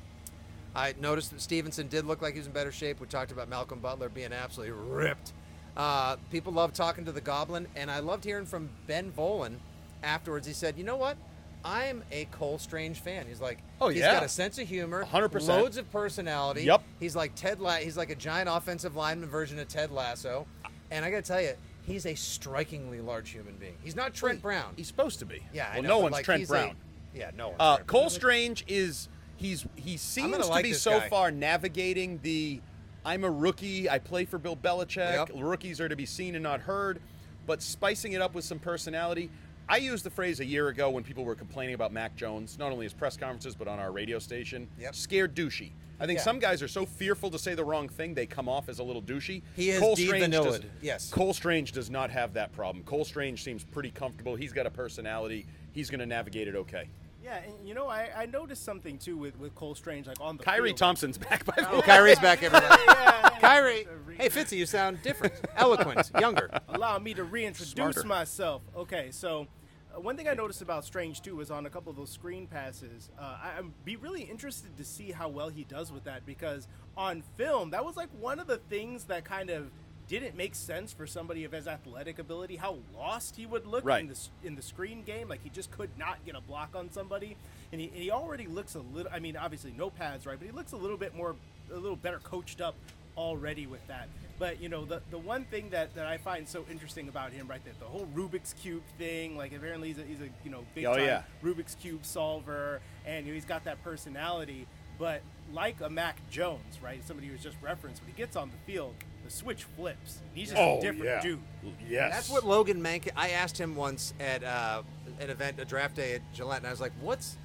I 0.75 0.95
noticed 1.01 1.31
that 1.33 1.41
Stevenson 1.41 1.89
did 1.89 2.05
look 2.05 2.23
like 2.23 2.35
he 2.35 2.39
was 2.41 2.47
in 2.47 2.53
better 2.53 2.73
shape. 2.73 3.01
We 3.01 3.07
talked 3.07 3.33
about 3.33 3.49
Malcolm 3.49 3.81
Butler 3.81 4.09
being 4.09 4.33
absolutely 4.33 4.75
ripped. 4.75 5.33
Uh, 5.77 6.17
people 6.31 6.53
love 6.53 6.73
talking 6.73 7.05
to 7.05 7.12
the 7.12 7.21
Goblin, 7.21 7.67
and 7.77 7.91
I 7.91 7.99
loved 7.99 8.25
hearing 8.25 8.47
from 8.47 8.71
Ben 8.87 9.12
Volin 9.12 9.57
afterwards. 10.03 10.47
He 10.47 10.53
said, 10.53 10.77
"You 10.79 10.85
know 10.85 10.97
what? 10.97 11.17
I'm 11.65 12.03
a 12.12 12.27
Cole 12.27 12.59
Strange 12.59 13.01
fan." 13.01 13.27
He's 13.27 13.41
like, 13.41 13.59
Oh, 13.81 13.89
he's 13.89 13.99
yeah. 14.01 14.11
He's 14.11 14.15
got 14.21 14.23
a 14.25 14.29
sense 14.29 14.59
of 14.59 14.69
humor, 14.69 15.05
100%. 15.05 15.49
loads 15.49 15.77
of 15.77 15.91
personality. 15.91 16.62
Yep. 16.62 16.83
He's 17.01 17.15
like 17.17 17.35
Ted. 17.35 17.61
La- 17.61 17.77
he's 17.77 17.97
like 17.97 18.11
a 18.11 18.15
giant 18.15 18.49
offensive 18.51 18.97
lineman 18.97 19.29
version 19.29 19.59
of 19.59 19.69
Ted 19.69 19.91
Lasso, 19.91 20.47
and 20.91 21.05
I 21.05 21.11
got 21.11 21.17
to 21.25 21.29
tell 21.31 21.41
you, 21.43 21.53
he's 21.83 22.07
a 22.07 22.15
strikingly 22.15 23.01
large 23.01 23.31
human 23.31 23.57
being. 23.57 23.77
He's 23.83 23.97
not 23.97 24.15
Trent 24.15 24.41
Brown. 24.41 24.73
He's 24.77 24.87
supposed 24.87 25.19
to 25.19 25.27
be. 25.27 25.43
yeah, 25.53 25.69
I 25.71 25.75
Well, 25.75 25.83
know, 25.83 25.89
no 25.89 25.99
one's 25.99 26.12
like, 26.12 26.25
Trent 26.25 26.39
he's 26.41 26.49
a- 26.51 26.53
Brown. 26.53 26.77
yeah, 27.15 27.31
no 27.37 27.49
one's 27.49 27.57
Uh, 27.61 27.77
Cole 27.79 28.03
Brown. 28.03 28.11
Strange 28.11 28.65
is 28.69 29.09
he's 29.37 29.67
he 29.75 29.97
seems 29.99 30.49
like 30.49 30.62
be 30.65 30.73
so 30.73 31.01
guy. 31.01 31.09
far 31.11 31.31
navigating 31.31 32.21
the 32.23 32.61
I'm 33.07 33.23
a 33.23 33.31
rookie, 33.31 33.88
I 33.88 34.01
play 34.01 34.25
for 34.25 34.37
Bill 34.37 34.57
Belichick. 34.57 35.29
Yep. 35.29 35.31
Rookies 35.37 35.81
are 35.81 35.88
to 35.88 35.95
be 35.95 36.05
seen 36.05 36.35
and 36.35 36.42
not 36.42 36.61
heard, 36.61 37.01
but 37.47 37.62
spicing 37.62 38.14
it 38.14 38.21
up 38.21 38.35
with 38.35 38.45
some 38.45 38.59
personality. 38.59 39.31
I 39.69 39.77
used 39.77 40.05
the 40.05 40.11
phrase 40.11 40.40
a 40.40 40.45
year 40.45 40.69
ago 40.69 40.90
when 40.90 41.05
people 41.05 41.25
were 41.25 41.37
complaining 41.37 41.77
about 41.77 41.92
Mac 41.92 42.16
Jones, 42.16 42.59
not 42.59 42.73
only 42.73 42.85
his 42.85 42.92
press 42.92 43.16
conferences 43.16 43.55
but 43.55 43.69
on 43.69 43.79
our 43.79 43.92
radio 43.92 44.19
station. 44.19 44.66
Yep. 44.81 44.95
Scared 44.97 45.35
douchey. 45.37 45.71
I 46.01 46.07
think 46.07 46.19
Yeah. 46.19 46.25
some 46.25 46.40
guys 46.40 46.62
are 46.62 46.69
so 46.69 46.85
fearful 46.85 47.31
to 47.31 47.38
say 47.38 47.55
the 47.55 47.64
wrong 47.64 47.88
thing 47.88 48.12
they 48.14 48.27
come 48.27 48.49
off 48.49 48.69
as 48.69 48.81
a 48.81 48.83
little 48.83 49.01
douchey. 49.03 49.42
He 49.55 49.71
is 49.71 49.79
Cole 49.79 49.95
Strange 49.97 50.33
does, 50.33 50.61
yes. 50.83 51.09
Cole 51.11 51.33
Strange 51.33 51.73
does 51.73 51.88
not 51.88 52.11
have 52.11 52.35
that 52.35 52.53
problem. 52.53 52.85
Cole 52.85 53.05
Strange 53.05 53.42
seems 53.45 53.62
pretty 53.62 53.92
comfortable. 53.92 54.35
He's 54.35 54.53
got 54.53 54.66
a 54.66 54.71
personality. 54.71 55.47
He's 55.73 55.90
going 55.90 56.01
to 56.01 56.07
navigate 56.07 56.49
it 56.49 56.57
okay. 56.57 56.88
Yeah, 57.27 57.39
and 57.45 57.67
you 57.67 57.75
know, 57.75 57.89
I, 57.89 58.09
I 58.17 58.27
noticed 58.27 58.65
something 58.65 58.99
too 58.99 59.17
with, 59.17 59.37
with 59.41 59.53
Cole 59.57 59.75
Strange, 59.75 60.07
like 60.07 60.21
on 60.21 60.37
the 60.37 60.45
Kyrie 60.45 60.69
field. 60.69 60.79
Thompson's 60.79 61.19
back 61.19 61.45
by 61.45 61.55
the 61.57 61.69
Oh, 61.71 61.77
way. 61.77 61.83
Kyrie's 61.83 62.21
back, 62.21 62.43
everybody. 62.45 62.67
Yeah, 62.87 63.21
yeah, 63.23 63.39
Kyrie, 63.41 63.87
hey 64.17 64.29
Fitzy, 64.29 64.57
you 64.57 64.65
sound 64.67 65.03
different, 65.03 65.35
eloquent, 65.57 66.11
younger. 66.21 66.49
allow 66.69 66.99
me 67.01 67.15
to 67.15 67.25
reintroduce 67.25 67.73
Smarter. 67.73 68.05
myself. 68.05 68.62
Okay, 68.77 69.09
so 69.11 69.49
uh, 69.95 70.01
one 70.01 70.17
thing 70.17 70.29
I 70.29 70.35
noticed 70.35 70.62
about 70.62 70.85
Strange 70.85 71.21
too 71.21 71.35
was 71.37 71.51
on 71.51 71.67
a 71.67 71.71
couple 71.71 71.91
of 71.91 71.97
those 71.97 72.11
screen 72.11 72.47
passes. 72.47 73.11
Uh, 73.19 73.23
I, 73.43 73.51
I'm 73.59 73.75
be 73.85 73.97
really 73.97 74.23
interested 74.23 74.77
to 74.77 74.85
see 74.85 75.11
how 75.11 75.29
well 75.29 75.49
he 75.49 75.65
does 75.65 75.91
with 75.91 76.05
that 76.05 76.25
because 76.25 76.69
on 76.97 77.25
film 77.37 77.71
that 77.71 77.85
was 77.85 77.97
like 77.97 78.09
one 78.21 78.39
of 78.39 78.47
the 78.47 78.59
things 78.59 79.05
that 79.07 79.25
kind 79.25 79.51
of 79.51 79.71
didn't 80.09 80.37
make 80.37 80.55
sense 80.55 80.92
for 80.92 81.07
somebody 81.07 81.45
of 81.45 81.53
his 81.53 81.66
athletic 81.66 82.19
ability. 82.19 82.57
How 82.57 82.79
lost 82.97 83.37
he 83.37 83.47
would 83.47 83.66
look 83.66 83.85
Right. 83.85 84.01
in 84.01 84.09
the 84.09 84.19
in 84.45 84.55
the 84.55 84.62
screen 84.62 85.03
game, 85.03 85.29
like 85.29 85.42
he 85.42 85.51
just 85.51 85.71
could 85.71 85.90
not 85.99 86.25
get 86.25 86.35
a 86.35 86.40
block 86.40 86.75
on 86.75 86.90
somebody, 86.92 87.37
and 87.73 87.81
he, 87.81 87.88
and 87.88 87.97
he 87.97 88.11
already 88.11 88.47
looks 88.47 88.75
a 88.75 88.81
little. 88.81 89.11
I 89.12 89.19
mean, 89.19 89.37
obviously 89.37 89.73
no 89.77 89.90
pads, 89.90 90.27
right? 90.27 90.38
But 90.38 90.47
he 90.47 90.53
looks 90.53 90.73
a 90.73 90.77
little 90.77 90.97
bit 90.97 91.14
more, 91.14 91.35
a 91.73 91.77
little 91.77 91.97
better 91.97 92.19
coached 92.21 92.61
up 92.61 92.75
already 93.16 93.66
with 93.66 93.87
that. 93.88 94.09
But 94.38 94.61
you 94.61 94.69
know, 94.69 94.85
the 94.85 95.01
the 95.11 95.19
one 95.19 95.45
thing 95.47 95.71
that, 95.71 95.95
that 95.95 96.07
I 96.07 96.19
find 96.19 96.47
so 96.47 96.64
interesting 96.71 97.09
about 97.09 97.33
him, 97.33 97.49
right, 97.49 97.64
that 97.64 97.79
the 97.81 97.87
whole 97.87 98.07
Rubik's 98.14 98.53
cube 98.53 98.83
thing, 98.99 99.37
like 99.37 99.55
apparently 99.55 99.88
he's 99.88 99.99
a, 99.99 100.03
he's 100.03 100.21
a 100.21 100.29
you 100.45 100.51
know 100.51 100.64
big 100.75 100.85
Oh, 100.85 100.95
time 100.95 101.05
yeah. 101.05 101.23
Rubik's 101.42 101.75
cube 101.75 102.05
solver, 102.05 102.81
and 103.07 103.27
you 103.27 103.33
know, 103.33 103.35
he's 103.35 103.45
got 103.47 103.64
that 103.64 103.83
personality. 103.83 104.66
But 104.99 105.23
like 105.53 105.81
a 105.83 105.90
Mac 105.90 106.16
Jones, 106.31 106.79
right, 106.83 107.03
somebody 107.07 107.29
who's 107.29 107.42
just 107.42 107.57
referenced, 107.62 108.03
when 108.03 108.11
he 108.12 108.16
gets 108.16 108.37
on 108.37 108.51
the 108.51 108.57
field, 108.73 108.95
the 109.27 109.33
switch 109.33 109.65
flips. 109.77 110.19
He's 110.35 110.49
just 110.51 110.61
Oh, 110.61 110.79
a 110.79 110.81
different 110.81 111.05
yeah. 111.05 111.21
dude. 111.23 111.41
Yes. 111.89 112.12
That's 112.15 112.31
what 112.31 112.45
Logan 112.45 112.83
Mankin. 112.83 113.12
I 113.17 113.31
asked 113.31 113.59
him 113.59 113.75
once 113.77 114.15
at 114.21 114.43
uh, 114.45 114.83
an 115.21 115.31
event, 115.31 115.59
a 115.61 115.65
draft 115.65 115.97
day 115.97 116.15
at 116.15 116.23
Gillette, 116.35 116.59
and 116.59 116.67
I 116.67 116.71
was 116.71 116.81
like, 116.81 116.93
"What's, 117.01 117.37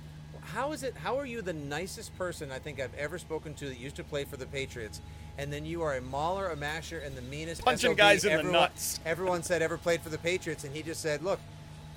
how 0.42 0.72
is 0.72 0.84
it? 0.84 0.96
How 0.96 1.18
are 1.18 1.26
you 1.26 1.42
the 1.42 1.54
nicest 1.54 2.16
person 2.18 2.52
I 2.52 2.60
think 2.60 2.80
I've 2.80 2.94
ever 2.96 3.18
spoken 3.18 3.54
to 3.56 3.66
that 3.66 3.78
used 3.80 3.96
to 3.98 4.04
play 4.04 4.24
for 4.26 4.38
the 4.38 4.46
Patriots, 4.46 5.02
and 5.38 5.52
then 5.52 5.66
you 5.66 5.82
are 5.82 5.96
a 5.96 6.02
mauler, 6.02 6.50
a 6.50 6.56
masher, 6.56 7.00
and 7.00 7.16
the 7.16 7.22
meanest 7.24 7.64
Punching 7.66 7.92
SOB 7.92 7.98
guys 7.98 8.24
in 8.24 8.30
the 8.32 8.38
everyone, 8.40 8.54
nuts." 8.62 9.00
Everyone 9.06 9.44
said 9.44 9.62
ever 9.62 9.78
played 9.78 10.02
for 10.02 10.10
the 10.10 10.18
Patriots, 10.20 10.64
and 10.64 10.76
he 10.76 10.84
just 10.84 11.02
said, 11.02 11.24
"Look." 11.24 11.40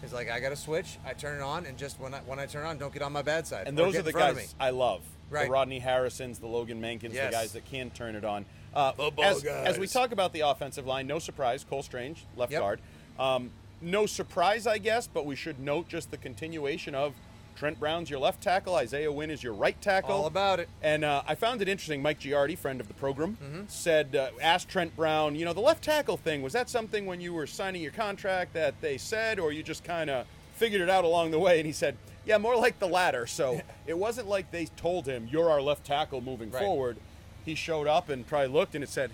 He's 0.00 0.12
like, 0.12 0.30
I 0.30 0.38
got 0.38 0.52
a 0.52 0.56
switch. 0.56 0.98
I 1.06 1.14
turn 1.14 1.40
it 1.40 1.42
on, 1.42 1.64
and 1.64 1.78
just 1.78 1.98
when 1.98 2.12
I 2.12 2.18
when 2.26 2.38
I 2.38 2.44
turn 2.44 2.66
it 2.66 2.68
on, 2.68 2.76
don't 2.76 2.92
get 2.92 3.00
on 3.00 3.10
my 3.12 3.22
bad 3.22 3.46
side. 3.46 3.66
And 3.66 3.78
those 3.78 3.96
are 3.96 4.02
the 4.02 4.10
in 4.10 4.12
front 4.12 4.30
of 4.32 4.36
guys. 4.36 4.54
I 4.60 4.68
love. 4.68 5.00
Right. 5.30 5.46
The 5.46 5.50
Rodney 5.50 5.78
Harrisons, 5.78 6.38
the 6.40 6.46
Logan 6.46 6.78
Mankins, 6.78 7.14
Yes. 7.14 7.30
the 7.30 7.32
guys 7.32 7.52
that 7.52 7.64
can 7.64 7.88
turn 7.88 8.14
it 8.14 8.22
on. 8.22 8.44
Uh, 8.74 8.92
as, 9.22 9.44
as 9.44 9.78
we 9.78 9.86
talk 9.86 10.12
about 10.12 10.32
the 10.32 10.40
offensive 10.40 10.86
line, 10.86 11.06
no 11.06 11.18
surprise, 11.18 11.64
Cole 11.68 11.82
Strange, 11.82 12.24
left 12.36 12.52
Yep. 12.52 12.60
guard. 12.60 12.80
Um, 13.18 13.50
no 13.80 14.06
surprise, 14.06 14.66
I 14.66 14.78
guess, 14.78 15.06
but 15.06 15.26
we 15.26 15.36
should 15.36 15.60
note 15.60 15.88
just 15.88 16.10
the 16.10 16.16
continuation 16.16 16.94
of 16.94 17.14
Trent 17.56 17.78
Brown's 17.78 18.10
your 18.10 18.18
left 18.18 18.42
tackle, 18.42 18.74
Isaiah 18.74 19.12
Wynn 19.12 19.30
is 19.30 19.42
your 19.44 19.52
right 19.52 19.80
tackle. 19.80 20.10
All 20.10 20.26
about 20.26 20.58
it. 20.58 20.68
And 20.82 21.04
uh, 21.04 21.22
I 21.28 21.36
found 21.36 21.62
it 21.62 21.68
interesting. 21.68 22.02
Mike 22.02 22.18
Giardi, 22.18 22.58
friend 22.58 22.80
of 22.80 22.88
the 22.88 22.94
program, 22.94 23.38
Mm-hmm. 23.40 23.60
said, 23.68 24.16
uh, 24.16 24.30
asked 24.42 24.68
Trent 24.68 24.96
Brown, 24.96 25.36
you 25.36 25.44
know, 25.44 25.52
the 25.52 25.60
left 25.60 25.84
tackle 25.84 26.16
thing, 26.16 26.42
was 26.42 26.52
that 26.54 26.68
something 26.68 27.06
when 27.06 27.20
you 27.20 27.32
were 27.32 27.46
signing 27.46 27.80
your 27.80 27.92
contract 27.92 28.54
that 28.54 28.80
they 28.80 28.98
said, 28.98 29.38
or 29.38 29.52
you 29.52 29.62
just 29.62 29.84
kind 29.84 30.10
of 30.10 30.26
figured 30.56 30.80
it 30.80 30.90
out 30.90 31.04
along 31.04 31.30
the 31.30 31.38
way? 31.38 31.58
And 31.60 31.66
he 31.66 31.72
said, 31.72 31.96
yeah, 32.26 32.38
more 32.38 32.56
like 32.56 32.80
the 32.80 32.88
latter. 32.88 33.24
So 33.26 33.60
it 33.86 33.96
wasn't 33.98 34.26
like 34.28 34.50
they 34.50 34.64
told 34.66 35.06
him, 35.06 35.28
you're 35.30 35.48
our 35.50 35.62
left 35.62 35.84
tackle 35.84 36.20
moving 36.20 36.50
Right. 36.50 36.60
forward. 36.60 36.96
He 37.44 37.54
showed 37.54 37.86
up 37.86 38.08
and 38.08 38.26
probably 38.26 38.48
looked 38.48 38.74
and 38.74 38.82
it 38.82 38.88
said, 38.90 39.10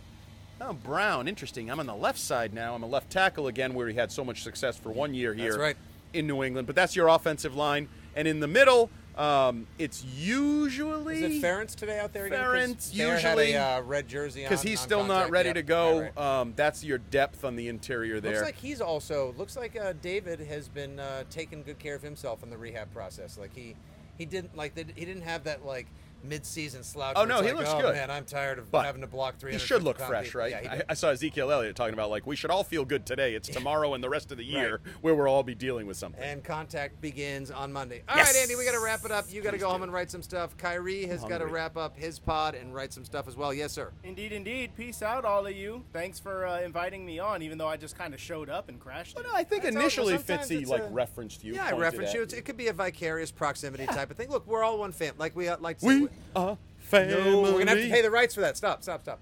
oh, 0.61 0.73
Brown, 0.73 1.27
interesting. 1.27 1.71
I'm 1.71 1.81
on 1.81 1.87
the 1.87 1.95
left 1.95 2.19
side 2.19 2.53
now. 2.55 2.75
I'm 2.75 2.83
a 2.83 2.87
left 2.87 3.11
tackle 3.11 3.47
again, 3.47 3.75
where 3.75 3.89
he 3.89 3.95
had 3.95 4.13
so 4.13 4.25
much 4.25 4.43
success 4.43 4.77
for 4.77 4.91
one 4.93 5.15
year 5.15 5.35
here 5.35 5.53
That's 5.53 5.59
right. 5.61 5.77
in 6.13 6.27
New 6.27 6.43
England. 6.45 6.67
But 6.67 6.77
that's 6.77 6.95
your 6.95 7.09
offensive 7.09 7.57
line. 7.57 7.89
And 8.15 8.29
in 8.29 8.41
the 8.41 8.47
middle, 8.49 8.91
um, 9.17 9.67
it's 9.79 10.05
usually 10.05 11.25
Is 11.25 11.37
it 11.37 11.43
Ferentz 11.43 11.75
today 11.75 11.99
out 11.99 12.13
there 12.13 12.29
Ferentz 12.29 12.95
usually- 12.95 13.53
had 13.53 13.77
a 13.77 13.79
uh, 13.79 13.81
red 13.83 14.07
jersey 14.09 14.45
on 14.45 14.49
because 14.51 14.63
he's 14.63 14.81
still 14.81 15.05
not 15.05 15.31
ready 15.31 15.49
Yep. 15.49 15.55
to 15.57 15.63
go. 15.63 16.01
Right, 16.01 16.13
right. 16.17 16.41
Um, 16.41 16.53
that's 16.57 16.85
your 16.85 16.99
depth 16.99 17.45
on 17.45 17.57
the 17.57 17.69
interior 17.69 18.21
there. 18.21 18.33
Looks 18.33 18.45
like 18.45 18.57
he's 18.57 18.81
also 18.81 19.35
looks 19.37 19.57
like 19.57 19.77
uh, 19.79 19.95
David 20.01 20.41
has 20.41 20.69
been 20.69 21.01
uh, 21.01 21.25
taking 21.31 21.63
good 21.63 21.79
care 21.79 21.95
of 21.97 22.03
himself 22.03 22.43
in 22.43 22.51
the 22.51 22.57
rehab 22.57 22.93
process. 22.93 23.37
Like 23.39 23.55
he 23.55 23.75
he 24.17 24.25
didn't 24.27 24.57
like 24.57 24.75
they, 24.75 24.85
he 24.95 25.05
didn't 25.05 25.23
have 25.23 25.45
that 25.45 25.67
like 25.67 25.87
mid-season 26.23 26.83
slouch. 26.83 27.15
Oh 27.17 27.25
no, 27.25 27.43
he 27.43 27.49
like, 27.49 27.57
looks 27.57 27.71
oh, 27.71 27.81
good. 27.81 27.95
Man, 27.95 28.11
I'm 28.11 28.25
tired 28.25 28.59
of 28.59 28.71
But 28.71 28.85
having 28.85 29.01
to 29.01 29.07
block 29.07 29.39
three. 29.39 29.53
He 29.53 29.59
should 29.59 29.83
look 29.83 29.99
fresh, 29.99 30.35
right? 30.35 30.51
Yeah, 30.51 30.83
I. 30.89 30.91
I 30.91 30.95
saw 30.95 31.11
Ezekiel 31.11 31.51
Elliott 31.51 31.77
talking 31.77 31.95
about 31.95 32.11
like 32.11 32.27
we 32.27 32.37
should 32.37 32.51
all 32.51 32.65
feel 32.65 32.85
good 32.85 33.07
today. 33.07 33.35
It's 33.35 33.49
tomorrow 33.61 33.95
and 33.95 34.03
the 34.03 34.09
rest 34.09 34.31
of 34.33 34.39
the 34.39 34.45
year 34.45 34.81
where 35.01 35.15
we'll 35.15 35.29
all 35.29 35.43
be 35.43 35.55
dealing 35.55 35.87
with 35.87 35.97
something. 35.97 36.23
And 36.23 36.43
contact 36.43 37.01
begins 37.01 37.51
on 37.51 37.73
Monday. 37.73 38.03
All 38.09 38.17
right, 38.17 38.27
Yes. 38.27 38.43
Andy, 38.43 38.57
we 38.57 38.65
got 38.65 38.73
to 38.73 38.81
wrap 38.81 39.05
it 39.05 39.11
up. 39.11 39.27
You 39.31 39.43
got 39.43 39.53
to 39.53 39.59
go 39.59 39.71
home 39.71 39.83
and 39.83 39.93
write 39.93 40.11
some 40.11 40.23
stuff. 40.23 40.57
Kyrie 40.57 41.07
has 41.07 41.25
got 41.25 41.39
to 41.39 41.47
wrap 41.47 41.77
up 41.77 41.97
his 41.97 42.19
pod 42.19 42.55
and 42.55 42.75
write 42.75 42.93
some 42.93 43.05
stuff 43.05 43.29
as 43.29 43.37
well. 43.37 43.53
Yes, 43.53 43.73
sir. 43.73 43.93
Indeed, 44.05 44.33
indeed. 44.33 44.75
Peace 44.77 45.03
out, 45.03 45.25
all 45.25 45.47
of 45.47 45.55
you. 45.57 45.85
Thanks 45.93 46.19
for 46.19 46.47
uh, 46.47 46.61
inviting 46.61 47.05
me 47.05 47.19
on, 47.19 47.43
even 47.43 47.59
though 47.59 47.69
I 47.69 47.77
just 47.77 47.97
kind 47.97 48.15
of 48.15 48.21
showed 48.21 48.49
up 48.49 48.69
and 48.69 48.79
crashed. 48.79 49.15
But 49.15 49.25
it. 49.25 49.29
no, 49.29 49.35
I 49.35 49.45
think 49.45 49.63
That's 49.63 49.77
initially 49.77 50.17
sometimes 50.17 50.49
Fitzy 50.49 50.67
like 50.67 50.83
a- 50.83 50.89
referenced 50.89 51.45
you. 51.45 51.55
Yeah, 51.55 51.67
I 51.67 51.71
pointed 51.71 51.83
reference 51.83 52.11
at 52.11 52.15
you. 52.15 52.39
It 52.39 52.45
could 52.45 52.57
be 52.57 52.69
a 52.69 52.73
vicarious 52.73 53.31
proximity 53.31 53.87
type 53.87 54.11
of 54.11 54.17
thing. 54.17 54.31
Look, 54.31 54.47
we're 54.47 54.63
all 54.63 54.79
one 54.79 54.93
fam. 54.93 55.15
Like 55.19 55.35
we 55.37 55.49
uh, 55.49 55.57
like 55.61 55.79
to 55.79 55.87
We 55.87 56.09
say, 56.11 56.41
are 56.41 56.59
family. 56.79 57.15
no, 57.15 57.43
we're 57.43 57.59
gonna 57.59 57.71
have 57.71 57.81
to 57.81 57.91
pay 57.91 58.03
the 58.03 58.11
rights 58.11 58.35
for 58.35 58.41
that. 58.43 58.57
Stop, 58.57 58.83
stop, 58.83 59.03
stop. 59.03 59.21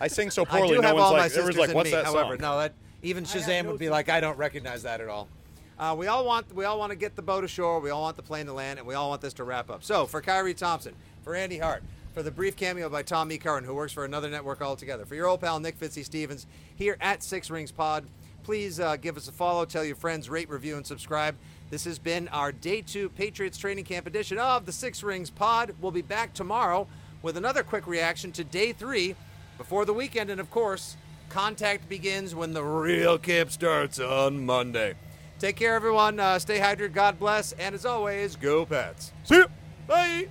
I 0.00 0.08
sing 0.08 0.30
so 0.30 0.44
poorly. 0.46 0.62
I 0.62 0.66
poorly. 0.66 0.76
do 0.76 0.82
no 0.82 0.88
have 0.88 0.96
one's 0.96 1.04
all 1.06 1.16
my 1.16 1.28
sisters 1.28 1.48
everyone's 1.48 1.58
like, 1.58 1.68
in 1.70 1.76
what's 1.76 1.90
me. 1.90 1.96
However, 1.96 2.34
song? 2.34 2.38
no, 2.40 2.58
that 2.58 2.74
even 3.02 3.24
Shazam 3.24 3.66
would 3.66 3.78
be 3.78 3.88
like, 3.88 4.08
I 4.08 4.20
don't 4.20 4.36
recognize 4.36 4.82
that 4.82 5.00
at 5.00 5.08
all. 5.08 5.28
Uh, 5.78 5.94
we 5.96 6.06
all 6.08 6.24
want 6.26 6.54
we 6.54 6.64
all 6.66 6.78
want 6.78 6.90
to 6.90 6.96
get 6.96 7.16
the 7.16 7.22
boat 7.22 7.42
ashore. 7.42 7.80
We 7.80 7.90
all 7.90 8.02
want 8.02 8.16
the 8.16 8.22
plane 8.22 8.46
to 8.46 8.52
land, 8.52 8.78
and 8.78 8.86
we 8.86 8.94
all 8.94 9.08
want 9.08 9.22
this 9.22 9.32
to 9.34 9.44
wrap 9.44 9.70
up. 9.70 9.82
So 9.82 10.06
for 10.06 10.20
Kyrie 10.20 10.54
Thompson, 10.54 10.94
for 11.22 11.34
Andy 11.34 11.58
Hart, 11.58 11.82
for 12.12 12.22
the 12.22 12.30
brief 12.30 12.56
cameo 12.56 12.88
by 12.90 13.02
Tom 13.02 13.32
E. 13.32 13.38
Curran, 13.38 13.64
who 13.64 13.74
works 13.74 13.92
for 13.92 14.04
another 14.04 14.28
network 14.28 14.60
altogether, 14.60 15.06
for 15.06 15.14
your 15.14 15.26
old 15.26 15.40
pal 15.40 15.58
Nick 15.58 15.80
Fitzy 15.80 16.04
Stevens 16.04 16.46
here 16.74 16.96
at 17.00 17.22
Six 17.22 17.48
Rings 17.48 17.72
Pod, 17.72 18.04
please 18.42 18.78
uh, 18.78 18.96
give 18.96 19.16
us 19.16 19.28
a 19.28 19.32
follow, 19.32 19.64
tell 19.64 19.84
your 19.84 19.96
friends, 19.96 20.28
rate, 20.28 20.50
review, 20.50 20.76
and 20.76 20.86
subscribe. 20.86 21.34
This 21.70 21.84
has 21.84 22.00
been 22.00 22.26
our 22.28 22.50
day 22.50 22.82
two 22.82 23.08
Patriots 23.10 23.56
training 23.56 23.84
camp 23.84 24.08
edition 24.08 24.38
of 24.38 24.66
the 24.66 24.72
Six 24.72 25.04
Rings 25.04 25.30
Pod. 25.30 25.72
We'll 25.80 25.92
be 25.92 26.02
back 26.02 26.34
tomorrow 26.34 26.88
with 27.22 27.36
another 27.36 27.62
quick 27.62 27.86
reaction 27.86 28.32
to 28.32 28.44
day 28.44 28.72
three 28.72 29.14
before 29.56 29.84
the 29.84 29.94
weekend, 29.94 30.30
and 30.30 30.40
of 30.40 30.50
course, 30.50 30.96
contact 31.28 31.88
begins 31.88 32.34
when 32.34 32.54
the 32.54 32.64
real 32.64 33.18
camp 33.18 33.52
starts 33.52 34.00
on 34.00 34.44
Monday. 34.44 34.94
Take 35.38 35.56
care, 35.56 35.76
everyone. 35.76 36.18
Uh, 36.18 36.40
stay 36.40 36.58
hydrated. 36.58 36.92
God 36.92 37.20
bless. 37.20 37.52
And 37.52 37.74
as 37.74 37.86
always, 37.86 38.34
go 38.34 38.66
Pats. 38.66 39.12
See 39.24 39.36
you. 39.36 39.46
Bye. 39.86 40.28